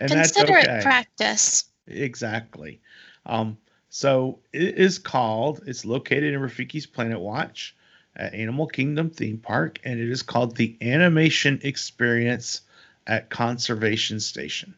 [0.00, 0.78] and that's consider okay.
[0.78, 1.64] it practice.
[1.86, 2.80] exactly.
[3.26, 3.56] Um
[3.88, 7.74] so it is called it's located in rafiki's planet watch
[8.16, 12.62] at animal kingdom theme park and it is called the animation experience
[13.06, 14.74] at conservation station.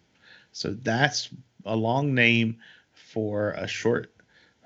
[0.53, 1.31] So that's
[1.65, 2.59] a long name
[3.09, 4.13] for a short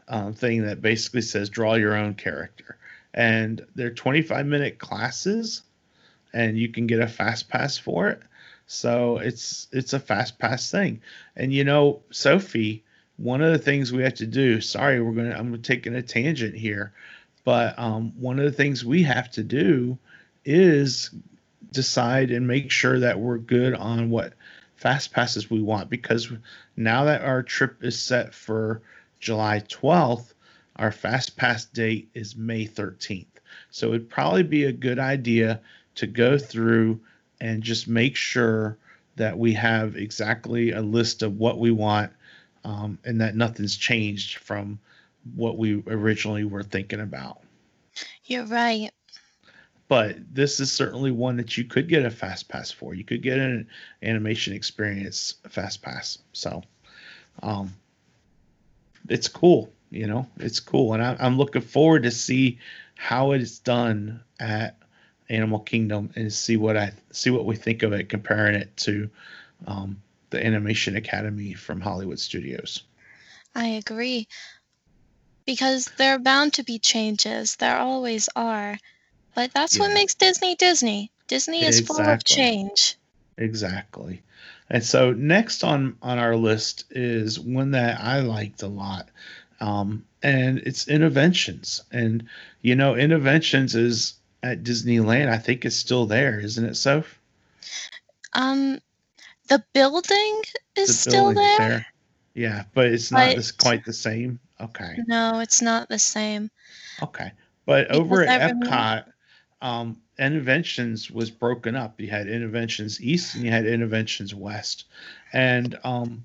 [0.08, 2.76] um, thing that basically says draw your own character.
[3.14, 5.62] And they're 25 minute classes,
[6.32, 8.20] and you can get a fast pass for it.
[8.66, 11.02] So it's it's a fast pass thing.
[11.36, 12.84] And you know, Sophie,
[13.16, 14.60] one of the things we have to do.
[14.60, 16.92] Sorry, we're gonna I'm taking a tangent here,
[17.44, 19.98] but um, one of the things we have to do
[20.44, 21.10] is
[21.70, 24.34] decide and make sure that we're good on what
[24.82, 26.32] fast passes we want because
[26.76, 28.82] now that our trip is set for
[29.20, 30.34] July 12th,
[30.74, 33.26] our fast pass date is May 13th.
[33.70, 35.60] So it'd probably be a good idea
[35.94, 36.98] to go through
[37.40, 38.76] and just make sure
[39.14, 42.12] that we have exactly a list of what we want
[42.64, 44.80] um, and that nothing's changed from
[45.36, 47.40] what we originally were thinking about.
[48.24, 48.90] You're right.
[49.92, 52.94] But this is certainly one that you could get a fast pass for.
[52.94, 53.68] You could get an
[54.02, 56.16] animation experience fast pass.
[56.32, 56.62] So,
[57.42, 57.74] um,
[59.10, 59.70] it's cool.
[59.90, 62.58] You know, it's cool, and I, I'm looking forward to see
[62.94, 64.78] how it's done at
[65.28, 69.10] Animal Kingdom and see what I see what we think of it, comparing it to
[69.66, 70.00] um,
[70.30, 72.82] the Animation Academy from Hollywood Studios.
[73.54, 74.26] I agree.
[75.44, 77.56] Because there are bound to be changes.
[77.56, 78.78] There always are.
[79.34, 81.10] But that's what makes Disney Disney.
[81.26, 82.96] Disney is full of change.
[83.38, 84.22] Exactly.
[84.68, 89.08] And so next on on our list is one that I liked a lot.
[89.60, 91.82] Um, and it's innoventions.
[91.90, 92.28] And
[92.60, 95.30] you know, innoventions is at Disneyland.
[95.30, 97.18] I think it's still there, isn't it, Soph?
[98.34, 98.80] Um,
[99.48, 100.42] the building
[100.76, 101.86] is The still building's there.
[102.34, 104.40] Yeah, but it's not But- this quite the same.
[104.60, 104.96] Okay.
[105.06, 106.50] No, it's not the same.
[107.02, 107.32] Okay.
[107.66, 109.04] But Because over at Epcot,
[109.62, 112.00] um, Innoventions was broken up.
[112.00, 114.84] You had Innoventions East and you had Innoventions West.
[115.32, 116.24] And, um,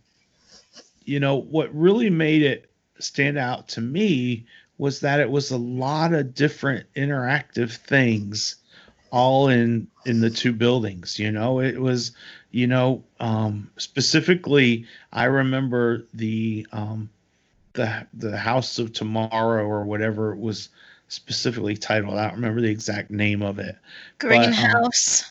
[1.06, 2.70] you know, what really made it
[3.00, 4.46] stand out to me
[4.78, 8.56] was that it was a lot of different interactive things
[9.10, 12.12] all in in the two buildings you know it was
[12.52, 17.10] you know um specifically i remember the um
[17.74, 20.68] the the house of tomorrow or whatever it was
[21.08, 23.76] specifically titled i don't remember the exact name of it
[24.28, 25.24] But, um, Greenhouse.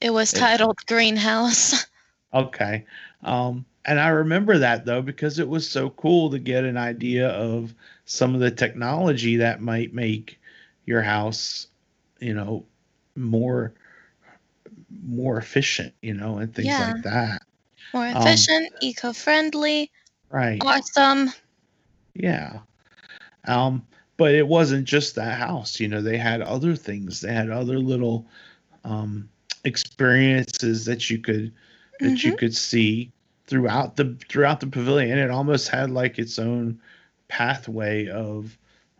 [0.00, 1.86] it was it- titled Greenhouse.
[2.34, 2.84] okay
[3.22, 7.28] um and I remember that though because it was so cool to get an idea
[7.28, 10.40] of some of the technology that might make
[10.86, 11.68] your house,
[12.20, 12.64] you know,
[13.14, 13.74] more
[15.02, 16.78] more efficient, you know, and things Yeah.
[16.78, 17.42] like that.
[17.92, 19.90] More Um, efficient, eco-friendly,
[20.30, 20.66] Right.
[20.66, 21.30] awesome.
[22.14, 22.60] Yeah.
[23.46, 27.20] Um, but it wasn't just that house, you know, they had other things.
[27.20, 28.26] They had other little
[28.84, 29.28] um
[29.64, 31.52] experiences that you could
[32.00, 33.10] that you could see
[33.46, 35.18] throughout the throughout the pavilion.
[35.18, 36.80] It almost had like its own
[37.28, 38.56] pathway of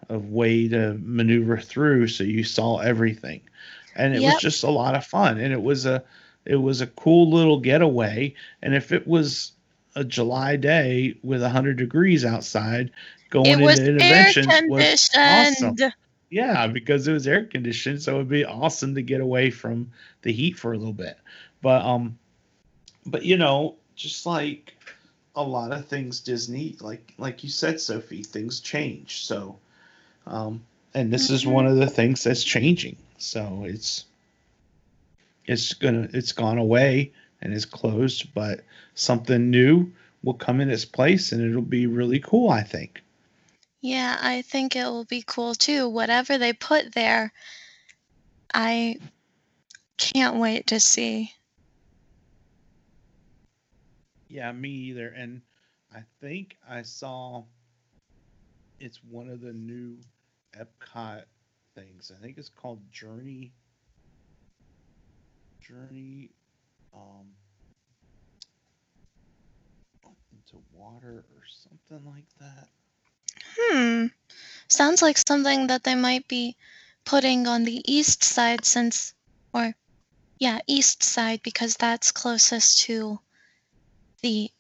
[0.09, 3.40] of way to maneuver through so you saw everything.
[3.96, 6.03] And it was just a lot of fun and it was a
[6.44, 9.53] it was a cool little getaway and if it was
[9.95, 12.91] a July day with 100 degrees outside
[13.31, 15.77] going It into air Innoventions was awesome.
[16.31, 20.33] Yeah, because it was air conditioned, so it'd be awesome to get away from the
[20.33, 21.19] heat for a little bit.
[21.63, 22.19] But um
[23.07, 24.75] but you know, just like
[25.37, 29.25] a lot of things Disney, like like you said, Sophie, things change.
[29.27, 29.59] So
[30.27, 30.63] um
[30.95, 32.97] and this is one of the things that's changing.
[33.19, 34.05] So it's
[35.47, 37.13] it's gonna it's gone away
[37.45, 42.19] and is closed, but something new will come in its place and it'll be really
[42.19, 43.03] cool, I think.
[43.83, 45.89] Yeah, I think it will be cool too.
[45.89, 47.33] Whatever they put there,
[48.55, 48.99] I
[49.99, 51.33] can't wait to see.
[54.29, 55.09] Yeah, me either.
[55.09, 55.43] And
[55.95, 57.45] I think I saw
[58.81, 59.99] it's one of the new
[60.59, 61.25] Epcot
[61.75, 62.11] things.
[62.17, 63.53] I think it's called Journey
[65.61, 66.31] Journey
[66.95, 67.27] um
[70.33, 72.69] into water or something like that.
[73.59, 74.07] Hmm.
[74.69, 76.57] Sounds like something that they might be
[77.05, 79.15] putting on the east side since,
[79.53, 79.75] or
[80.39, 83.19] yeah, east side because that's closest to
[84.23, 84.51] the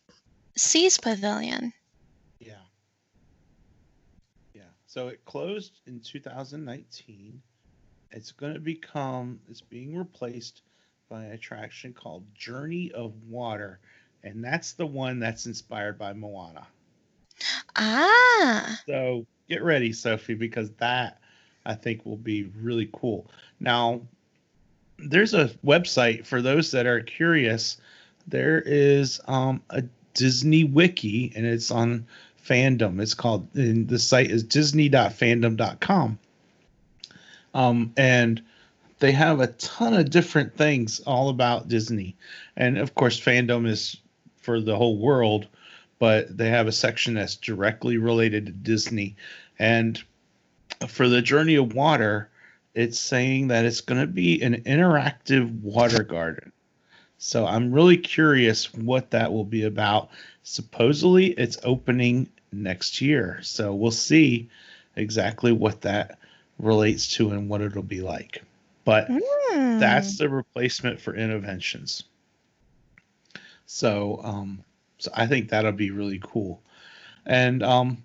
[0.56, 1.72] Seas Pavilion.
[2.38, 2.54] Yeah.
[4.54, 4.62] Yeah.
[4.86, 7.42] So it closed in 2019.
[8.10, 10.62] It's going to become, it's being replaced
[11.14, 13.78] by an attraction called Journey of Water.
[14.24, 16.66] And that's the one that's inspired by Moana.
[17.76, 21.20] Ah, So get ready, Sophie, because that
[21.64, 23.30] I think will be really cool.
[23.60, 24.00] Now,
[24.98, 27.76] there's a website for those that are curious.
[28.26, 32.06] There is um, a Disney wiki, and it's on
[32.44, 33.00] fandom.
[33.00, 36.18] It's called, and the site is disney.fandom.com.
[37.54, 38.42] Um, and
[39.04, 42.16] they have a ton of different things all about Disney.
[42.56, 43.98] And of course, fandom is
[44.38, 45.46] for the whole world,
[45.98, 49.16] but they have a section that's directly related to Disney.
[49.58, 50.02] And
[50.88, 52.30] for the Journey of Water,
[52.72, 56.50] it's saying that it's going to be an interactive water garden.
[57.18, 60.08] So I'm really curious what that will be about.
[60.44, 63.38] Supposedly, it's opening next year.
[63.42, 64.48] So we'll see
[64.96, 66.18] exactly what that
[66.58, 68.42] relates to and what it'll be like.
[68.84, 69.78] But Hmm.
[69.78, 72.04] that's the replacement for Innoventions.
[73.66, 74.64] So, um,
[74.98, 76.62] so I think that'll be really cool.
[77.26, 78.04] And, um,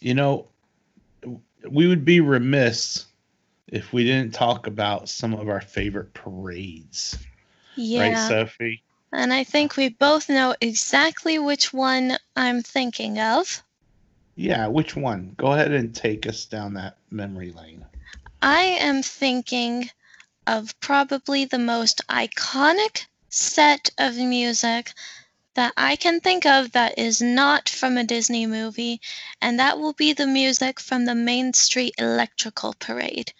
[0.00, 0.48] you know,
[1.70, 3.06] we would be remiss
[3.68, 7.18] if we didn't talk about some of our favorite parades.
[7.74, 7.94] yeah.
[7.94, 8.82] Right, Sophie?
[9.12, 13.62] And I think we both know exactly which one I'm thinking of.
[14.36, 15.34] Yeah, which one?
[15.36, 17.86] Go ahead and take us down that memory lane.
[18.42, 19.90] I am thinking
[20.46, 24.92] of probably the most iconic set of music
[25.54, 29.00] that I can think of that is not from a Disney movie,
[29.40, 33.32] and that will be the music from the Main Street Electrical Parade.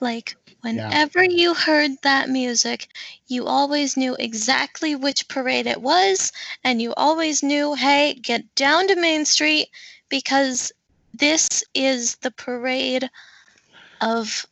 [0.00, 2.88] Like, whenever you heard that music,
[3.26, 6.32] you always knew exactly which parade it was,
[6.64, 9.68] and you always knew, hey, get down to Main Street
[10.08, 10.72] because
[11.12, 13.10] this is the parade
[14.04, 14.46] of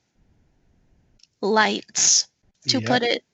[1.41, 2.29] lights,
[2.69, 2.87] to Yep.
[2.87, 3.25] put it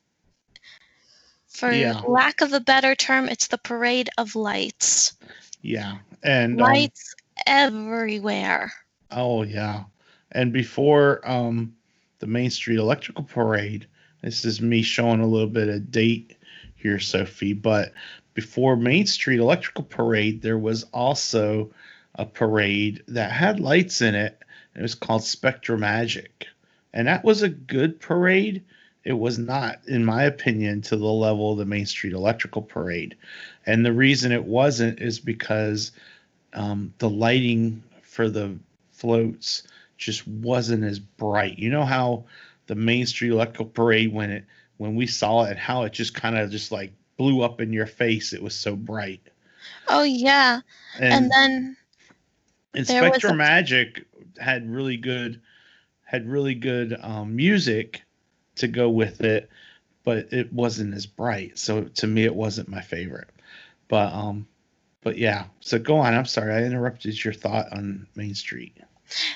[1.48, 2.00] for Yeah.
[2.02, 5.14] lack of a better term, it's the parade of lights.
[5.62, 5.98] Yeah.
[6.22, 7.14] And um, Lights
[7.46, 8.72] everywhere.
[9.10, 9.84] Oh yeah.
[10.32, 11.74] And before um
[12.18, 13.86] the Main Street Electrical Parade,
[14.22, 16.36] this is me showing a little bit of date
[16.74, 17.92] here, Sophie, but
[18.34, 21.72] before Main Street Electrical Parade, there was also
[22.16, 24.40] a parade that had lights in it.
[24.78, 26.46] It was called SpectroMagic.
[26.92, 28.62] And that was a good parade.
[29.04, 33.16] It was not, in my opinion, to the level of the Main Street Electrical Parade.
[33.66, 35.90] And the reason it wasn't is because
[36.54, 38.56] um, the lighting for the
[38.92, 39.64] floats
[39.96, 41.58] just wasn't as bright.
[41.58, 42.24] You know how
[42.68, 44.44] the Main Street Electrical Parade when it
[44.76, 47.72] when we saw it, and how it just kind of just like blew up in
[47.72, 48.32] your face.
[48.32, 49.20] It was so bright.
[49.88, 50.60] Oh yeah.
[51.00, 51.76] And, And, then
[52.86, 54.04] there was a- Magic
[54.40, 55.40] had really good
[56.04, 58.02] had really good um, music
[58.56, 59.50] to go with it,
[60.04, 61.58] but it wasn't as bright.
[61.58, 63.28] So to me, it wasn't my favorite.
[63.88, 64.46] But um,
[65.02, 65.44] but yeah.
[65.60, 66.14] So go on.
[66.14, 68.76] I'm sorry, I interrupted your thought on Main Street.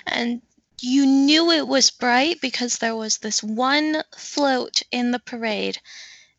[0.06, 0.40] and
[0.80, 5.78] you knew it was bright because there was this one float in the parade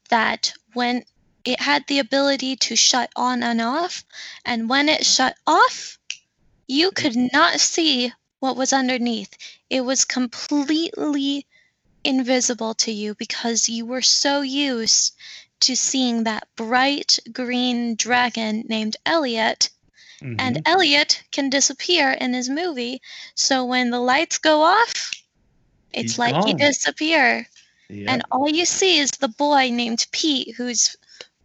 [0.09, 1.03] that when
[1.45, 4.03] it had the ability to shut on and off
[4.45, 5.97] and when it shut off
[6.67, 8.11] you could not see
[8.43, 9.37] what was underneath
[9.69, 11.47] it was completely
[12.03, 15.15] invisible to you because you were so used
[15.61, 19.69] to seeing that bright green dragon named Elliot
[20.21, 20.61] and Mhm.
[20.65, 23.01] Elliot can disappear in his movie.
[23.35, 25.11] So when the lights go off,
[25.93, 26.57] it's He's like he gone.
[26.57, 27.47] disappear,
[27.87, 28.09] Yep.
[28.09, 30.97] and all you see is the boy named Pete who's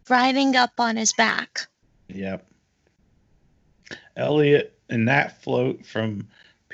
[0.09, 1.69] riding up on his back.
[2.09, 2.45] Yep.
[4.17, 6.27] Elliot and that float from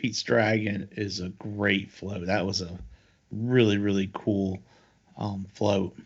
[0.06, 2.28] Pete's Dragon is a great float.
[2.28, 2.80] That was a
[3.32, 4.64] really, really cool
[5.18, 5.98] um, float.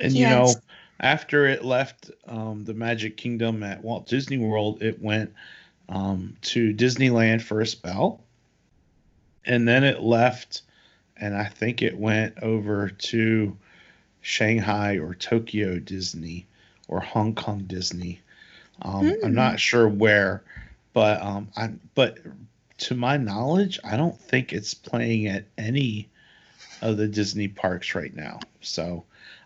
[0.00, 0.62] And you know,
[1.00, 5.32] after it left um, the Magic Kingdom at Walt Disney World, it went
[5.88, 8.24] um, to Disneyland for a spell.
[9.46, 10.62] And then it left,
[11.16, 13.56] and I think it went over to
[14.22, 16.46] Shanghai or Tokyo Disney
[16.88, 18.20] or Hong Kong Disney.
[18.82, 19.34] Um, I'm Hmm.
[19.34, 20.42] not sure where,
[20.92, 22.18] but um, I but
[22.84, 26.10] to my knowledge, I don't think it's playing at any
[26.82, 28.40] of the Disney parks right now.
[28.60, 29.04] So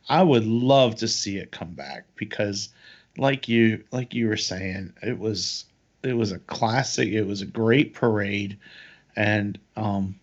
[0.09, 2.71] I would love to see it come back because,
[3.17, 5.67] like you like you were saying, it was
[6.03, 7.11] it was a classic.
[7.11, 8.59] It was a great parade,
[9.15, 10.19] and um,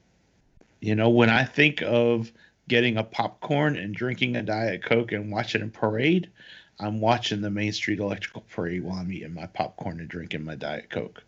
[0.81, 2.33] you know when I think of
[2.67, 6.29] getting a popcorn and drinking a diet coke and watching a parade,
[6.81, 10.55] I'm watching the Main Street Electrical Parade while I'm eating my popcorn and drinking my
[10.55, 11.23] diet coke.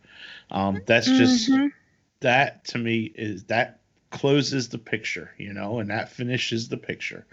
[0.49, 1.71] Um, that's just Mhm.
[2.21, 3.79] that to me is that
[4.09, 7.25] closes the picture, you know, and that finishes the picture.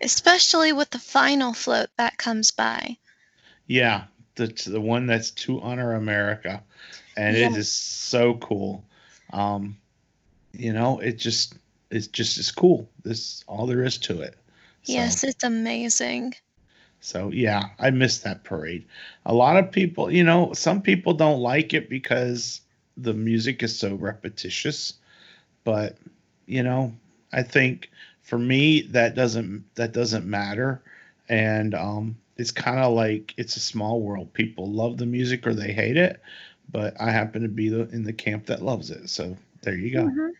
[0.00, 2.96] Especially with the final float that comes by.
[3.66, 4.04] Yeah,
[4.36, 6.62] the the one that's to honor America,
[7.16, 7.56] and it Yes.
[7.56, 8.84] is so cool.
[9.32, 9.76] Um,
[10.52, 11.54] you know, it just
[11.90, 12.88] it's just as cool.
[13.02, 14.34] This all there is to it.
[14.82, 16.34] So- Yes, it's amazing.
[17.00, 18.84] So yeah, I miss that parade.
[19.26, 22.60] A lot of people, you know, some people don't like it because
[22.96, 24.94] the music is so repetitious,
[25.64, 25.96] but
[26.46, 26.92] you know,
[27.32, 27.90] I think
[28.22, 30.82] for me that doesn't that doesn't matter
[31.28, 34.32] and um it's kind of like it's a small world.
[34.32, 36.20] People love the music or they hate it,
[36.70, 39.08] but I happen to be the, in the camp that loves it.
[39.10, 40.04] So there you go.
[40.04, 40.30] Mhm.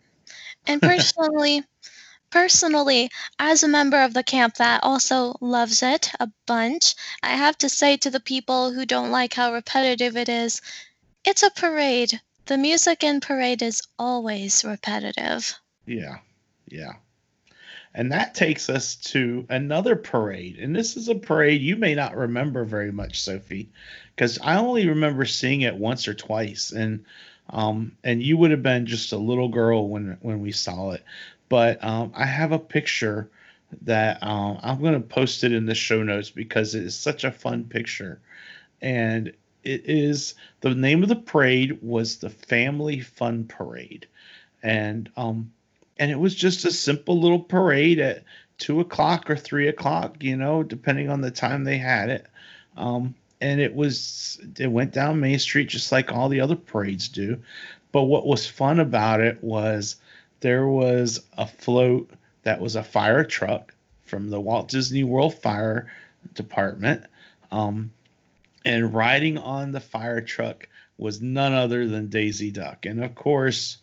[0.67, 1.63] And personally,
[2.31, 7.57] personally, as a member of the camp that also loves it a bunch, I have
[7.59, 10.61] to say to the people who don't like how repetitive it is,
[11.23, 12.19] it's a parade.
[12.45, 15.53] The music in parade is always repetitive.
[15.85, 16.17] Yeah.
[16.67, 16.93] Yeah.
[17.93, 20.57] And that takes us to another parade.
[20.57, 23.69] And this is a parade you may not remember very much, Sophie,
[24.15, 26.71] because I only remember seeing it once or twice.
[26.71, 27.05] And
[27.49, 31.03] um, and you would have been just a little girl when when we saw it.
[31.51, 33.29] But um, I have a picture
[33.81, 37.25] that um, I'm going to post it in the show notes because it is such
[37.25, 38.21] a fun picture.
[38.81, 44.07] And it is the name of the parade was the Family Fun Parade.
[44.63, 45.51] And um,
[45.99, 48.23] and it was just a simple little parade at
[48.57, 52.27] two o'clock or three o'clock, you know, depending on the time they had it.
[52.77, 57.09] Um, and it was it went down Main Street just like all the other parades
[57.09, 57.41] do.
[57.91, 59.97] But what was fun about it was
[60.41, 62.11] there was a float
[62.43, 63.73] that was a fire truck
[64.05, 65.91] from the Walt Disney World Fire
[66.33, 67.05] Department.
[67.51, 67.91] Um,
[68.65, 70.67] and riding on the fire truck
[70.97, 72.85] was none other than Daisy Duck.
[72.85, 73.77] And of course,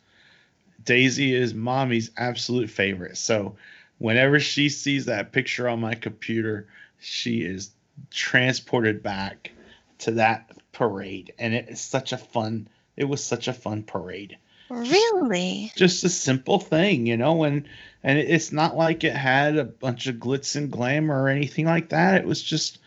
[0.84, 3.16] Daisy is mommy's absolute favorite.
[3.16, 3.56] So
[3.98, 6.68] whenever she sees that picture on my computer,
[7.00, 7.70] she is
[8.10, 9.50] transported back
[9.98, 11.32] to that parade.
[11.38, 14.38] And it is such a fun, it was such a fun parade.
[14.70, 15.72] Really?
[15.76, 17.68] Just a simple thing, you know, and
[18.02, 21.90] and it's not like it had a bunch of glitz and glamour or anything like
[21.90, 22.16] that.
[22.20, 22.78] It was just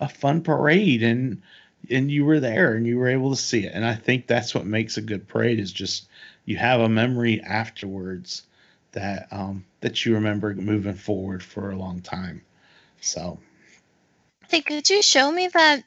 [0.00, 1.42] a fun parade and
[1.90, 3.72] and you were there and you were able to see it.
[3.74, 6.08] And I think that's what makes a good parade is just
[6.44, 8.42] you have a memory afterwards
[8.92, 12.42] that um that you remember moving forward for a long time.
[13.00, 13.38] So
[14.48, 15.84] Hey, could you show me that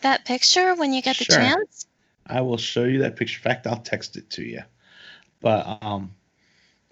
[0.00, 1.36] that picture when you get the Sure.
[1.36, 1.86] chance?
[2.26, 3.38] I will show you that picture.
[3.38, 4.62] In fact, I'll text it to you.
[5.40, 6.14] But um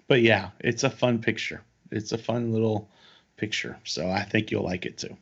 [0.07, 1.61] but yeah, it's a fun picture.
[1.91, 2.89] It's a fun little
[3.35, 3.77] picture.
[3.83, 5.17] So I think you'll like it too.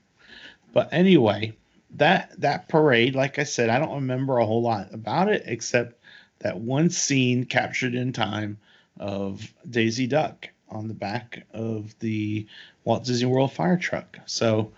[0.73, 1.55] But anyway,
[1.91, 5.99] that that parade, like I said, I don't remember a whole lot about it except
[6.39, 8.57] that one scene captured in time
[8.99, 12.45] of Daisy Duck on the back of the
[12.84, 14.19] Walt Disney World fire truck.
[14.26, 14.71] So,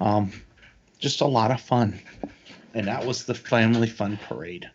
[0.00, 0.32] um,
[0.98, 2.00] just a lot of fun,
[2.72, 4.70] and that was the family fun parade.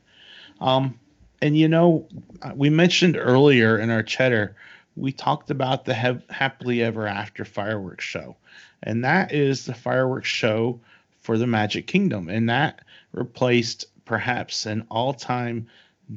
[0.61, 0.99] Um,
[1.41, 2.07] and you know,
[2.55, 4.55] we mentioned earlier in our cheddar,
[4.95, 8.35] we talked about the happily ever after fireworks show,
[8.83, 10.79] and that is the fireworks show
[11.21, 12.81] for the Magic Kingdom, and that
[13.13, 15.67] replaced perhaps an all-time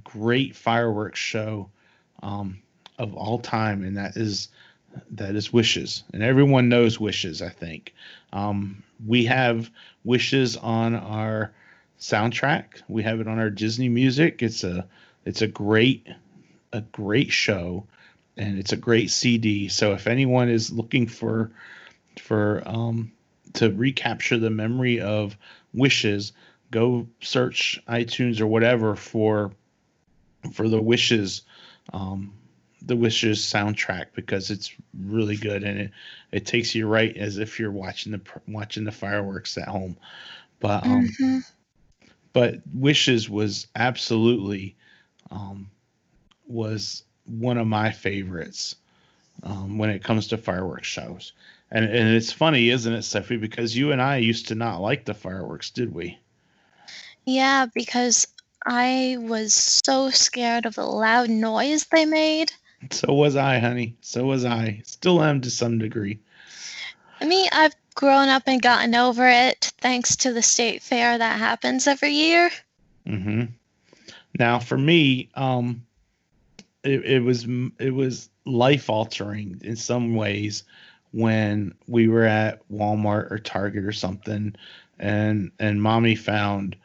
[0.03, 1.68] great fireworks show
[2.23, 2.59] um,
[2.99, 4.49] of all time, and that is
[5.11, 7.41] that is Wishes, and everyone knows Wishes.
[7.43, 7.95] I think
[8.33, 9.70] um, we have
[10.05, 11.53] Wishes on our
[12.01, 12.83] soundtrack.
[12.89, 14.43] We have it on our Disney music.
[14.43, 14.87] It's a
[15.25, 16.07] it's a great
[16.73, 17.87] a great show,
[18.37, 19.68] and it's a great CD.
[19.68, 21.51] So if anyone is looking for
[22.18, 23.12] for um,
[23.55, 25.37] to recapture the memory of
[25.75, 26.33] Wishes,
[26.70, 29.53] go search iTunes or whatever for
[30.53, 31.43] for the Wishes
[31.93, 32.33] um,
[32.87, 35.91] the Wishes soundtrack because it's really good and it
[36.33, 39.97] it takes you right as if you're watching the watching the fireworks at home.
[40.61, 41.39] But um, mm-hmm.
[42.33, 44.77] but Wishes was absolutely
[45.33, 45.70] um,
[46.47, 48.76] was one of my favorites
[49.43, 51.33] um, when it comes to fireworks shows.
[51.70, 53.39] And and it's funny, isn't it, Sophie?
[53.39, 56.18] Because you and I used to not like the fireworks, did we?
[57.24, 58.26] Yeah, because
[58.66, 62.53] I was so scared of the loud noise they made.
[62.91, 63.97] So was I, honey.
[64.03, 64.83] So was I.
[64.85, 66.18] Still am to some degree.
[67.20, 71.39] I mean, I've grown up and gotten over it thanks to the state fair that
[71.39, 72.51] happens every year.
[73.07, 73.45] Mm-hmm.
[74.39, 75.85] Now, for me, um,
[76.85, 77.47] it, it was
[77.78, 80.64] it was life altering in some ways
[81.12, 84.55] when we were at Walmart or Target or something,
[84.99, 86.76] and and mommy found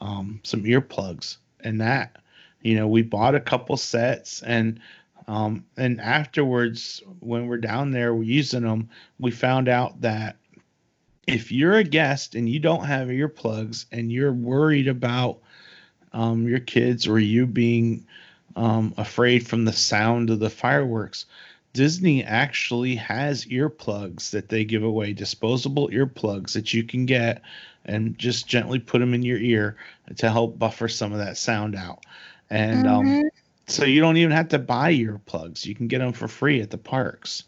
[0.00, 2.16] um, some earplugs, and that
[2.62, 4.80] you know we bought a couple sets and
[5.28, 8.88] um, and afterwards, when we're down there we're using them,
[9.18, 10.36] we found out that
[11.26, 15.40] if you're a guest and you don't have earplugs and you're worried about
[16.12, 18.06] um, your kids or you being
[18.56, 21.26] um, afraid from the sound of the fireworks,
[21.72, 27.42] Disney actually has earplugs that they give away, disposable earplugs that you can get
[27.84, 29.76] and just gently put them in your ear
[30.16, 32.04] to help buffer some of that sound out.
[32.50, 33.20] And um, mm-hmm.
[33.20, 33.30] um,
[33.66, 35.66] so you don't even have to buy earplugs.
[35.66, 37.44] You can get them for free at the parks.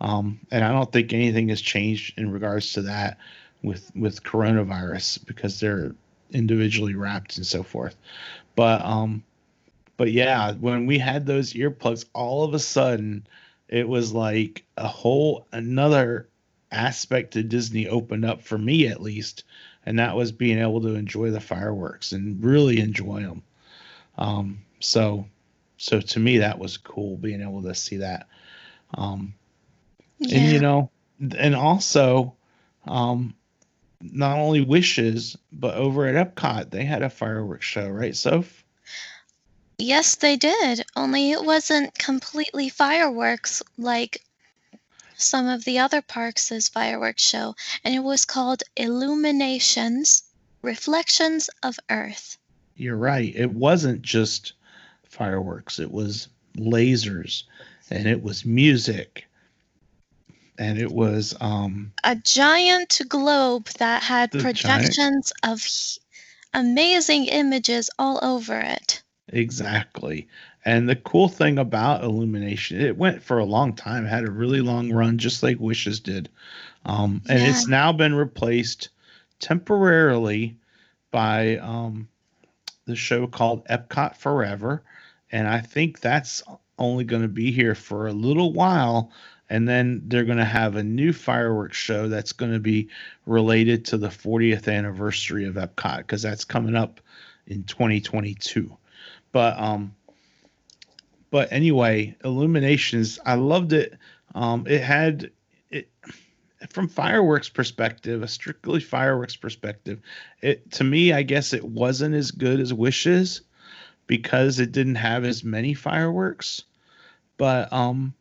[0.00, 3.18] Um, and I don't think anything has changed in regards to that
[3.62, 5.94] with with coronavirus because they're
[6.30, 7.96] individually wrapped and so forth.
[8.56, 9.24] But um,
[9.96, 13.26] but yeah, when we had those earplugs, all of a sudden
[13.68, 16.28] it was like a whole another
[16.70, 19.44] aspect to Disney opened up for me at least,
[19.86, 23.42] and that was being able to enjoy the fireworks and really enjoy them.
[24.16, 25.26] Um, so
[25.78, 28.26] so to me that was cool being able to see that
[28.94, 29.32] um
[30.18, 30.38] yeah.
[30.38, 30.90] and you know
[31.38, 32.34] and also
[32.86, 33.34] um
[34.00, 38.64] not only wishes but over at epcot they had a fireworks show right soph
[39.78, 44.22] yes they did only it wasn't completely fireworks like
[45.16, 50.22] some of the other parks' fireworks show and it was called illuminations
[50.62, 52.38] reflections of earth
[52.76, 54.52] you're right it wasn't just
[55.08, 55.78] fireworks.
[55.78, 57.44] It was lasers,
[57.90, 59.26] and it was music,
[60.58, 65.56] and it was um, a giant globe that had projections giant...
[65.56, 65.66] of
[66.54, 69.02] amazing images all over it.
[69.28, 70.26] Exactly.
[70.64, 74.04] And the cool thing about Illumination, it went for a long time.
[74.04, 76.28] It had a really long run, just like Wishes did.
[76.84, 77.48] Um, and yeah.
[77.48, 78.88] it's now been replaced
[79.40, 80.56] temporarily
[81.10, 82.08] by um,
[82.86, 84.82] the show called Epcot Forever
[85.30, 86.42] and I think that's
[86.78, 89.10] only going to be here for a little while.
[89.50, 92.88] And then they're going to have a new fireworks show that's going to be
[93.24, 97.00] related to the 40th anniversary of Epcot because that's coming up
[97.46, 98.76] in 2022.
[99.32, 99.94] But um,
[101.30, 103.98] but anyway, Illuminations, I loved it.
[104.34, 105.30] Um, it had
[105.70, 105.90] it
[106.70, 110.00] from fireworks perspective, a strictly fireworks perspective.
[110.40, 113.42] It to me, I guess it wasn't as good as Wishes
[114.06, 116.64] because it didn't have as many fireworks.
[117.36, 118.14] But um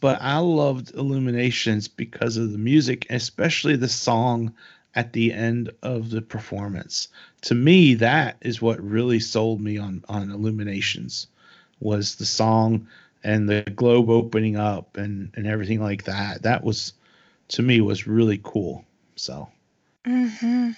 [0.00, 4.54] but I loved Illuminations because of the music, especially the song
[4.94, 7.08] at the end of the performance.
[7.42, 11.26] To me, that is what really sold me on on Illuminations
[11.80, 12.86] was the song
[13.22, 16.42] and the globe opening up and and everything like that.
[16.42, 16.92] That was
[17.48, 18.84] to me was really cool.
[19.16, 19.48] So
[20.06, 20.70] Mm-hmm.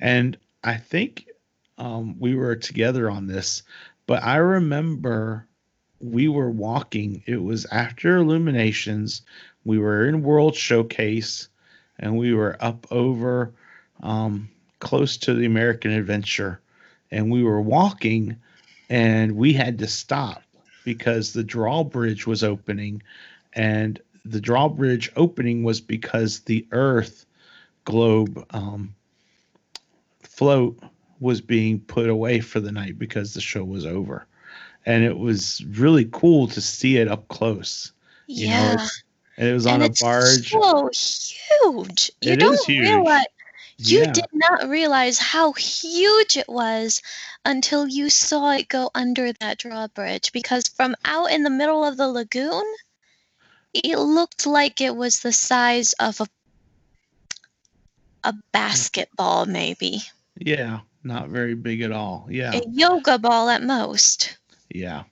[0.00, 1.28] And I think
[1.78, 3.62] um, we were together on this,
[4.06, 5.46] but I remember
[6.00, 7.22] we were walking.
[7.26, 9.22] It was after Illuminations.
[9.64, 11.48] We were in World Showcase,
[11.98, 13.52] and we were up over
[14.02, 14.48] um,
[14.80, 16.60] close to the American Adventure,
[17.10, 18.36] and we were walking,
[18.90, 20.42] and we had to stop
[20.84, 23.02] because the drawbridge was opening,
[23.54, 27.26] and the drawbridge opening was because the Earth
[27.84, 28.94] globe um,
[30.22, 30.78] float
[31.20, 34.26] was being put away for the night because the show was over
[34.86, 37.92] and it was really cool to see it up close.
[38.28, 38.76] You Yeah.
[38.76, 38.78] know,
[39.38, 40.52] and it was and on a it's barge.
[40.52, 42.10] so huge.
[42.22, 42.78] You It don't huge.
[42.78, 43.26] realize
[43.78, 47.02] you yeah, did not realize how huge it was
[47.44, 51.96] until you saw it go under that drawbridge because from out in the middle of
[51.96, 52.64] the lagoon
[53.74, 56.26] it looked like it was the size of a
[58.24, 60.02] a basketball maybe.
[60.38, 62.26] yeah, not very big at all.
[62.30, 64.36] Yeah, A yoga ball at most.
[64.70, 65.04] Yeah,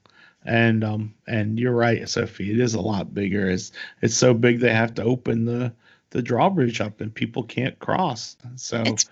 [0.44, 2.50] and um, and you're right, Sophie.
[2.50, 3.48] It is a lot bigger.
[3.48, 5.72] It's it's so big they have to open the
[6.10, 8.36] the drawbridge up and people can't cross.
[8.56, 9.10] So It's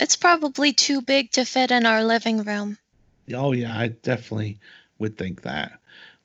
[0.00, 2.78] it's probably too big to fit in our living room.
[3.32, 4.58] Oh yeah, I definitely
[4.98, 5.78] would think that.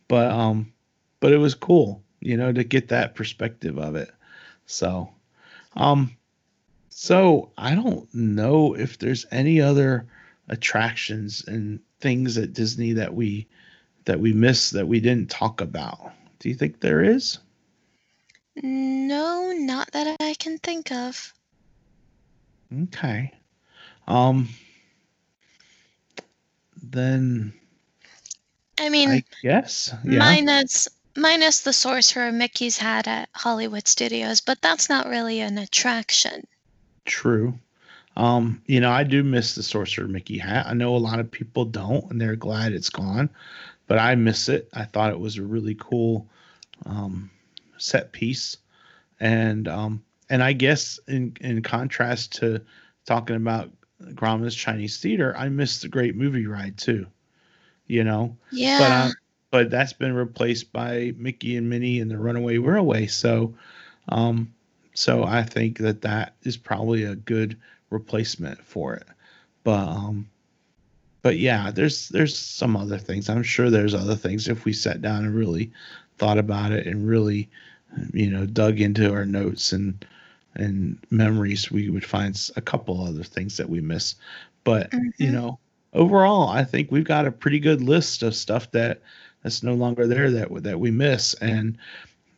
[0.08, 0.74] But um
[1.20, 4.10] but it was cool, you know, to get that perspective of it.
[4.66, 5.10] So
[5.76, 6.16] um
[6.90, 10.08] so I don't know if there's any other
[10.48, 13.48] attractions and things at Disney that we
[14.06, 16.12] that we missed that we didn't talk about.
[16.40, 17.40] Do you think there is?
[18.56, 21.34] No, not that I can think of.
[22.84, 23.34] Okay.
[24.08, 24.50] Um
[26.82, 27.54] then
[28.80, 29.94] I mean, I guess.
[30.06, 30.20] Yeah.
[30.20, 36.48] minus minus the sorcerer Mickey's had at Hollywood Studios, but that's not really an attraction.
[37.06, 37.60] True.
[38.16, 40.66] Um, you know, I do miss the Sorcerer Mickey hat.
[40.68, 43.30] I know a lot of people don't, and they're glad it's gone,
[43.88, 44.70] but I miss it.
[44.74, 46.28] I thought it was a really cool
[46.86, 47.30] um,
[47.78, 48.58] set piece,
[49.20, 52.62] and um, and I guess in in contrast to
[53.06, 53.70] talking about
[54.14, 57.06] Grauman's Chinese Theater, I miss the Great Movie Ride too.
[57.88, 58.78] You know, Yeah.
[58.80, 59.10] but uh,
[59.52, 63.08] but that's been replaced by Mickey and Minnie and the Runaway Railway.
[63.08, 63.56] So,
[64.10, 64.54] um,
[64.94, 67.58] so I think that that is probably a good
[67.90, 69.08] replacement for it.
[69.64, 70.30] But um,
[71.22, 73.30] but yeah, there's there's some other things.
[73.30, 75.72] I'm sure there's other things if we sat down and really
[76.18, 77.50] thought about it and really,
[78.14, 80.06] you know, dug into our notes and
[80.56, 84.16] and memories, we would find a couple other things that we miss.
[84.64, 85.34] But you Mhm.
[85.34, 85.60] know,
[85.94, 89.02] overall, I think we've got a pretty good list of stuff that
[89.44, 91.34] that's no longer there that that we miss.
[91.36, 91.78] And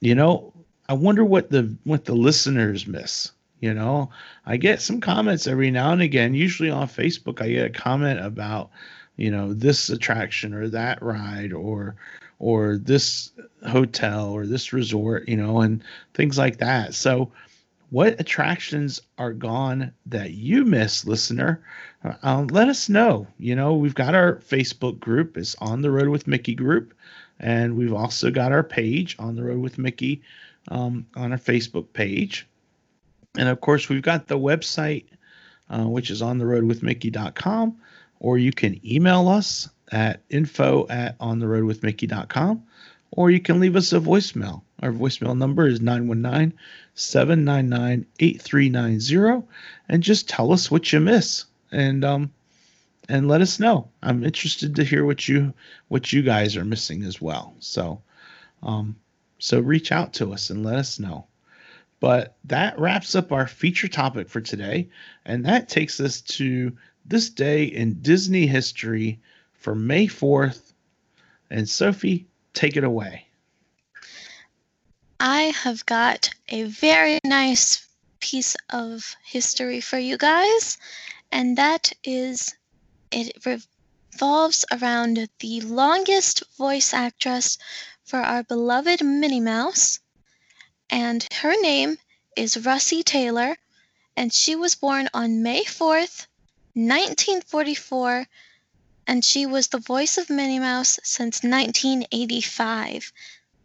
[0.02, 0.54] you know,
[0.90, 3.32] I wonder what the what the listeners miss.
[3.62, 4.10] You know,
[4.46, 6.34] I get some comments every now and again.
[6.34, 8.72] Usually on Facebook, I get a comment about
[9.16, 11.96] you know this attraction or that ride or
[12.40, 13.32] or this
[13.68, 15.30] hotel or this resort.
[15.30, 15.84] You know, and
[16.14, 16.96] things like that.
[16.96, 17.32] So
[17.92, 21.62] what attractions are gone that you miss listener
[22.24, 26.08] uh, let us know you know we've got our facebook group it's on the road
[26.08, 26.94] with mickey group
[27.40, 30.22] and we've also got our page on the road with mickey
[30.70, 32.48] um, on our facebook page
[33.38, 35.06] and of course we've got the website
[35.70, 37.78] uh, which is on the road with mickey.com
[38.20, 42.64] or you can email us at info at on the road with mickey.com
[43.12, 44.62] or you can leave us a voicemail.
[44.82, 46.58] Our voicemail number is 919
[46.96, 49.48] 799 8390
[49.90, 52.32] and just tell us what you miss and um
[53.10, 53.90] and let us know.
[54.02, 55.54] I'm interested to hear what you
[55.88, 57.56] what you guys are missing as well.
[57.60, 58.02] So
[58.64, 58.96] um
[59.40, 61.28] so reach out to us and let us know
[62.02, 64.90] but that wraps up our feature topic for today
[65.24, 66.76] and that takes us to
[67.06, 69.22] this day in disney history
[69.54, 70.74] for may 4th
[71.50, 73.26] and sophie take it away.
[75.20, 77.88] I have got a very nice
[78.20, 80.78] piece of history for you guys,
[81.32, 82.56] and that is
[83.12, 87.58] it revolves around the longest voice actress
[88.04, 90.00] for our beloved Minnie Mouse,
[90.92, 91.98] and her name
[92.36, 93.58] is Russi Taylor,
[94.16, 96.28] and she was born on May 4th,
[96.74, 98.28] 1944,
[99.08, 103.12] and she was the voice of Minnie Mouse since 1985.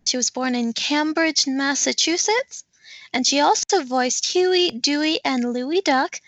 [0.04, 2.64] She was born in Cambridge, Massachusetts,
[3.12, 6.20] and she also voiced Huey, Dewey, and Louie Duck,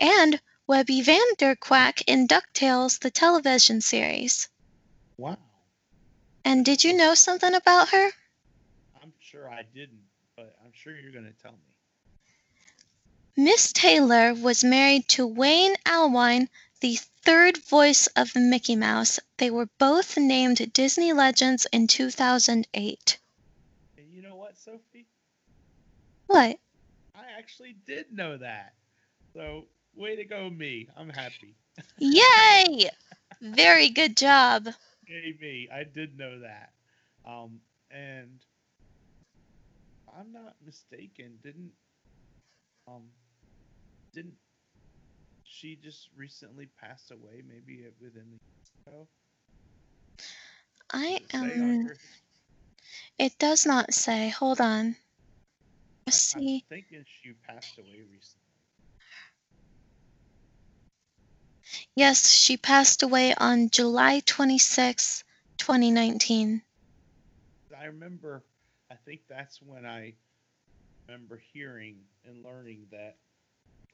[0.00, 4.48] and Webby Vanderquack in DuckTales, the television series.
[5.16, 5.36] wow
[6.44, 8.10] And did you know something about her?
[9.02, 10.00] i'm sure i didn't
[10.70, 11.74] i'm sure you're going to tell me
[13.36, 16.48] Miss Taylor was married to Wayne Allwine,
[16.80, 19.18] the third voice of Mickey Mouse.
[19.38, 23.18] They were both named Disney Legends in 2008.
[23.96, 25.06] You know what, Sophie?
[26.26, 26.58] What?
[27.14, 28.74] I actually did know that.
[29.32, 29.64] So,
[29.96, 30.88] way to go, me.
[30.96, 31.56] I'm happy.
[31.98, 32.90] Yay!
[33.40, 34.68] Very good job.
[35.08, 35.68] Yay, me.
[35.72, 36.72] I did know that.
[37.24, 37.60] Um,
[37.90, 38.44] and
[40.18, 41.72] I'm not mistaken, didn't
[42.86, 43.10] um
[44.12, 44.36] didn't
[45.44, 47.42] she just recently pass away?
[47.46, 48.38] Maybe within the
[48.92, 49.06] year?
[50.92, 51.58] I am.
[51.58, 51.92] it um
[53.18, 54.30] it does not say.
[54.30, 54.96] Hold on.
[56.10, 58.54] I- Let's I'm thinking she passed away recently.
[61.94, 65.24] Yes, she passed away on July
[65.58, 66.62] 26, 2019.
[67.76, 68.44] I remember.
[68.90, 70.14] I think that's when I
[71.08, 73.18] remember hearing and learning that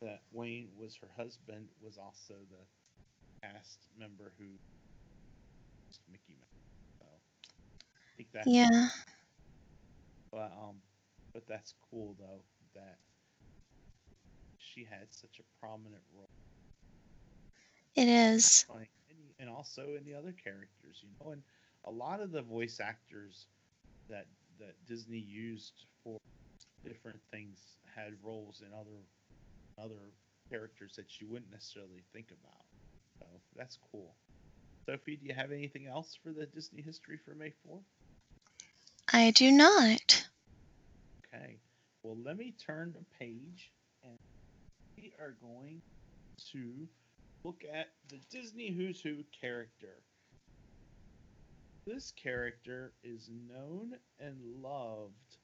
[0.00, 2.66] that Wayne was her husband was also the
[3.42, 4.46] cast member who
[5.88, 6.74] was Mickey Mouse.
[6.98, 8.88] So I think that's Yeah.
[10.30, 10.82] But um,
[11.32, 12.42] but that's cool though
[12.74, 12.98] that
[14.58, 16.28] she had such a prominent role,
[17.96, 18.66] It is.
[18.68, 18.90] like,
[19.38, 21.42] and also in the other characters, you know, and
[21.84, 23.46] a lot of the voice actors
[24.08, 24.26] that
[24.60, 26.18] that Disney used for
[26.84, 27.58] different things
[27.94, 29.00] had roles in other
[29.78, 30.12] other
[30.50, 32.64] characters that you wouldn't necessarily think about.
[33.18, 33.26] So
[33.56, 34.14] that's cool.
[34.86, 37.82] Sophie, do you have anything else for the Disney history for May 4th?
[39.12, 40.26] I do not.
[41.26, 41.56] Okay.
[42.02, 43.72] Well, let me turn the page
[44.04, 44.16] and
[44.96, 45.82] we are going
[46.52, 46.88] to
[47.44, 50.02] look at the Disney Who's Who character.
[51.86, 55.38] This character is known and loved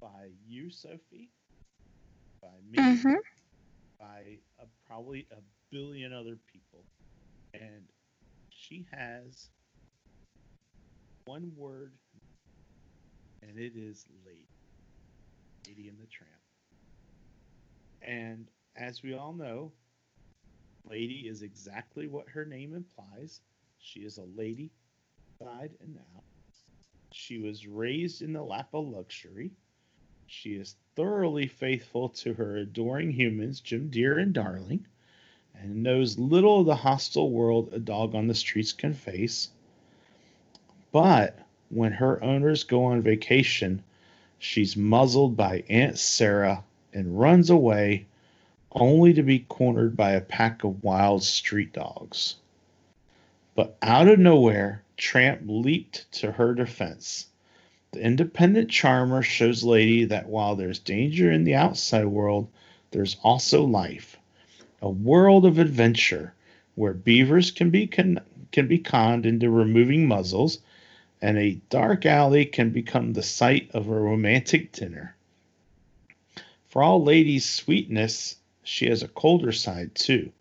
[0.00, 1.30] by you, Sophie,
[2.42, 3.16] by me, Mhm.
[3.98, 5.40] by uh, probably a
[5.70, 6.84] billion other people.
[7.54, 7.88] And
[8.50, 9.50] she has
[11.26, 11.92] one word,
[13.42, 14.48] and it is lady.
[15.66, 16.40] Lady and the Tramp.
[18.02, 19.72] And as we all know,
[20.84, 23.40] Lady is exactly what her name implies.
[23.78, 24.70] She is a lady,
[25.40, 26.24] inside and out.
[27.12, 29.50] She was raised in the lap of luxury.
[30.26, 34.86] She is thoroughly faithful to her adoring humans, Jim Dear and Darling,
[35.54, 39.50] and knows little of the hostile world a dog on the streets can face.
[40.92, 43.82] But when her owners go on vacation,
[44.38, 48.06] she's muzzled by Aunt Sarah and runs away,
[48.72, 52.36] only to be cornered by a pack of wild street dogs.
[53.54, 57.26] But out of nowhere, Tramp leaped to her defense.
[57.92, 62.48] The independent charmer shows Lady that while there's danger in the outside world,
[62.90, 64.18] there's also life.
[64.82, 66.34] A world of adventure
[66.74, 68.20] where beavers can be con-
[68.52, 70.58] can be conned into removing muzzles
[71.24, 75.16] and a dark alley can become the site of a romantic dinner.
[76.66, 80.32] For all Lady's sweetness, she has a colder side too.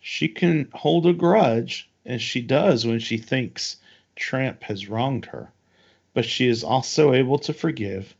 [0.00, 3.76] She can hold a grudge, and she does when she thinks
[4.16, 5.52] Tramp has wronged her,
[6.14, 8.16] but she is also able to forgive.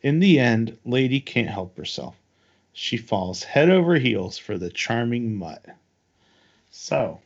[0.00, 2.16] In the end, Lady can't help herself.
[2.72, 5.64] She falls head over heels for the charming mutt.
[6.70, 7.20] So,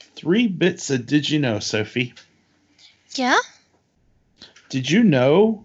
[0.00, 2.14] three bits of did you know, Sophie?
[3.14, 3.38] Yeah?
[4.70, 5.64] Did you know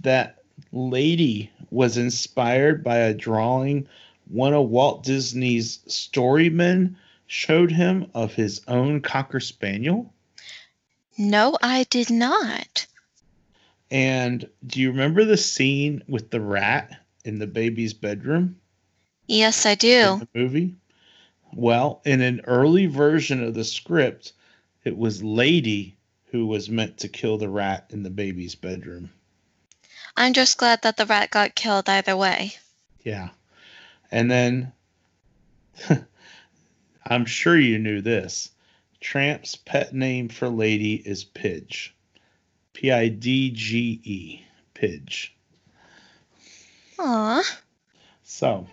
[0.00, 3.88] that Lady was inspired by a drawing
[4.28, 6.96] one of Walt Disney's storymen
[7.30, 10.12] showed him of his own Cocker Spaniel?
[11.16, 12.88] No, I did not.
[13.88, 16.90] And do you remember the scene with the rat
[17.24, 18.56] in the baby's bedroom
[19.28, 20.18] Yes, I in do.
[20.18, 20.74] the movie?
[21.54, 24.32] Well, in an early version of the script,
[24.82, 25.96] it was Lady
[26.32, 29.08] who was meant to kill the rat in the baby's bedroom.
[30.16, 32.54] I'm just glad that the rat got killed either way.
[33.04, 33.28] Yeah.
[34.10, 34.72] And then
[37.10, 38.50] I'm sure you knew this.
[39.00, 41.90] Tramp's pet name for Lady is Pidge.
[42.72, 44.44] P I D G E.
[44.74, 45.30] Pidge.
[47.00, 47.42] Aw.
[48.22, 48.66] So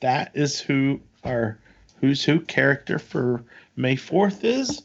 [0.00, 1.58] that is who our
[2.00, 3.42] who's who character for
[3.74, 4.82] May 4th is.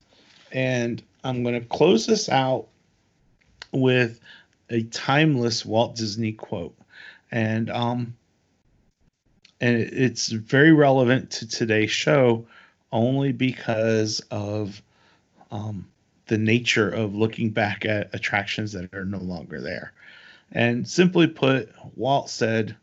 [0.51, 2.67] And I'm going to close this out
[3.71, 4.19] with
[4.71, 6.75] a timeless Walt Disney quote.
[7.31, 8.15] And um
[9.61, 12.45] and it's very relevant to today's show
[12.91, 14.81] only because of
[15.51, 15.87] um,
[16.27, 19.93] the nature of looking back at attractions that are no longer there.
[20.51, 22.75] And simply put, Walt said,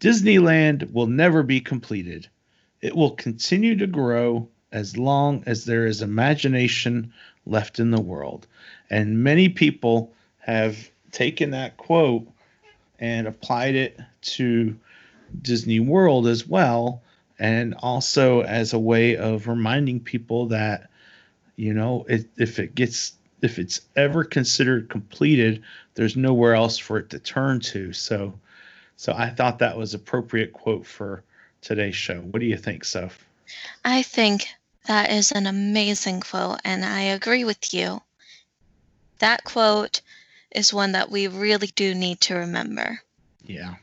[0.00, 2.28] Disneyland will never be completed.
[2.80, 7.12] It will continue to grow as long as there is imagination
[7.46, 8.46] left in the world.
[8.90, 12.28] And many people have taken that quote
[12.98, 14.76] and applied it to
[15.40, 17.02] Disney World as well,
[17.38, 20.90] and also as a way of reminding people that,
[21.56, 25.62] you know, it, if it gets if it's ever considered completed,
[25.94, 27.92] there's nowhere else for it to turn to.
[27.92, 28.34] So,
[28.96, 31.22] so I thought that was appropriate quote for
[31.60, 32.20] today's show.
[32.20, 33.24] What do you think, Soph?
[33.84, 34.48] I think
[34.86, 38.02] that is an amazing quote, and I agree with you.
[39.20, 40.00] That quote
[40.50, 43.00] is one that we really do need to remember.
[43.44, 43.76] Yeah.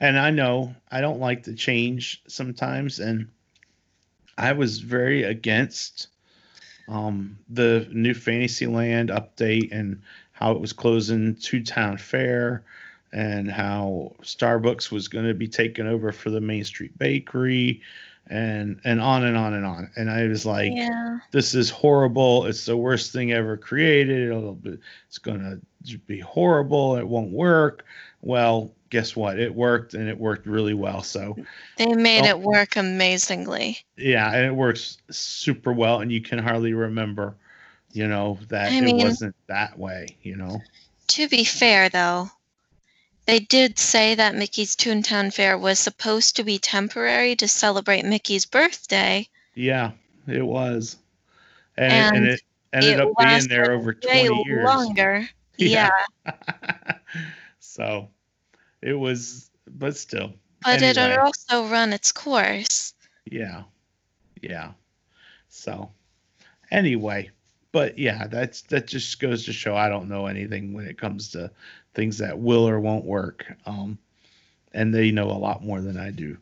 [0.00, 3.28] And I know I don't like the change sometimes, and
[4.36, 6.08] I was very against
[6.88, 10.00] um, the new Fantasyland update and
[10.32, 12.62] how it was closing Toontown Fair
[13.12, 17.80] and how Starbucks was going to be taken over for the Main Street Bakery
[18.30, 19.90] and and on and on and on.
[19.96, 21.18] And I was like, Yeah.
[21.32, 22.46] this is horrible.
[22.46, 24.28] It's the worst thing ever created.
[24.28, 24.78] It'll be,
[25.08, 25.40] it's going
[25.86, 26.96] to be horrible.
[26.96, 27.84] It won't work.
[28.20, 29.38] Well, guess what?
[29.38, 31.02] It worked and it worked really well.
[31.02, 31.36] So,
[31.76, 32.28] They made Oh.
[32.30, 33.78] it work amazingly.
[33.96, 36.00] yeah, and it works super well.
[36.00, 37.36] And you can hardly remember,
[37.92, 40.60] you know, that I it mean- wasn't that way, you know?
[41.08, 42.30] To be fair, though,
[43.26, 48.44] they did say that Mickey's Toontown Fair was supposed to be temporary to celebrate Mickey's
[48.46, 49.26] birthday.
[49.54, 49.92] Yeah,
[50.26, 50.96] it was.
[51.76, 52.40] And, it, and And it
[52.72, 54.64] ended it up being there over 20 years.
[54.64, 55.28] longer.
[55.60, 55.90] Yeah.
[56.24, 56.32] Yeah.
[57.58, 58.08] so
[58.82, 60.34] it was, but still.
[60.62, 61.10] But Anyway.
[61.10, 62.94] had also run its course.
[63.30, 63.62] Yeah.
[64.42, 64.72] Yeah.
[65.48, 65.90] So
[66.70, 67.30] anyway,
[67.72, 71.30] but yeah, that's that just goes to show I don't know anything when it comes
[71.30, 71.50] to
[71.94, 73.46] things that will or won't work.
[73.66, 73.98] Um
[74.72, 76.36] and they know a lot more than I do.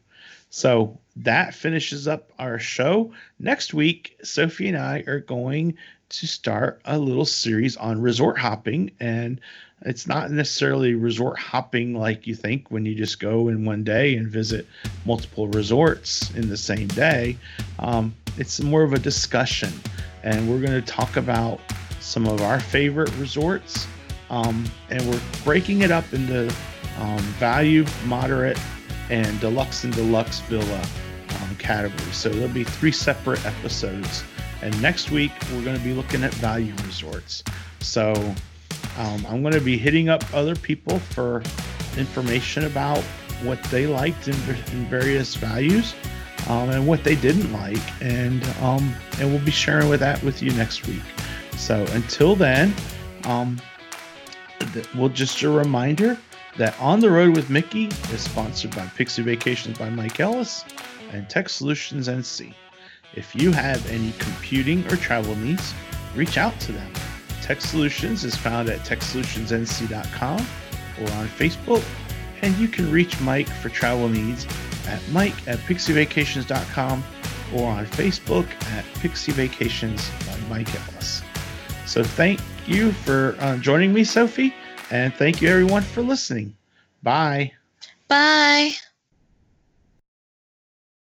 [0.51, 3.13] So that finishes up our show.
[3.39, 5.77] Next week, Sophie and I are going
[6.09, 9.41] to start a little series on resort hopping and
[9.83, 14.17] it's not necessarily resort hopping like you think when you just go in one day
[14.17, 14.67] and visit
[15.05, 17.37] multiple resorts in the same day.
[17.79, 19.73] Um, it's more of a discussion,
[20.23, 21.61] and we're going to talk about
[22.01, 23.87] some of our favorite resorts,
[24.31, 26.53] um, and we're breaking it up into
[26.99, 28.59] um, value, moderate,
[29.11, 30.83] and deluxe and deluxe villa
[31.31, 32.17] um, categories.
[32.17, 34.25] So there'll be three separate episodes.
[34.63, 37.45] And next week we're going to be looking at value resorts.
[37.81, 38.13] So
[38.99, 41.43] um, I'm going to be hitting up other people for
[41.97, 43.03] information about
[43.43, 45.95] what they liked in, in various values
[46.49, 50.43] um, and what they didn't like, and um, and we'll be sharing with that with
[50.43, 51.03] you next week.
[51.57, 52.75] So until then,
[53.25, 53.61] um,
[54.73, 56.17] th- well, just a reminder
[56.57, 60.65] that On the Road with Mickey is sponsored by Pixie Vacations by Mike Ellis
[61.13, 62.55] and Tech Solutions NC.
[63.15, 65.75] If you have any computing or travel needs,
[66.15, 66.93] reach out to them.
[67.43, 70.41] Tech Solutions is found at techsolutionsnc.com
[71.01, 71.85] or on Facebook,
[72.43, 74.47] and you can reach Mike for travel needs
[74.89, 77.05] at mike at pixievacations.com
[77.55, 81.23] or on Facebook at Pixie Vacations by Mike Ellis.
[81.87, 84.53] So thank you for uh, joining me, Sophie,
[84.91, 86.55] and thank you everyone for listening.
[87.03, 87.53] Bye.
[88.09, 88.73] Bye.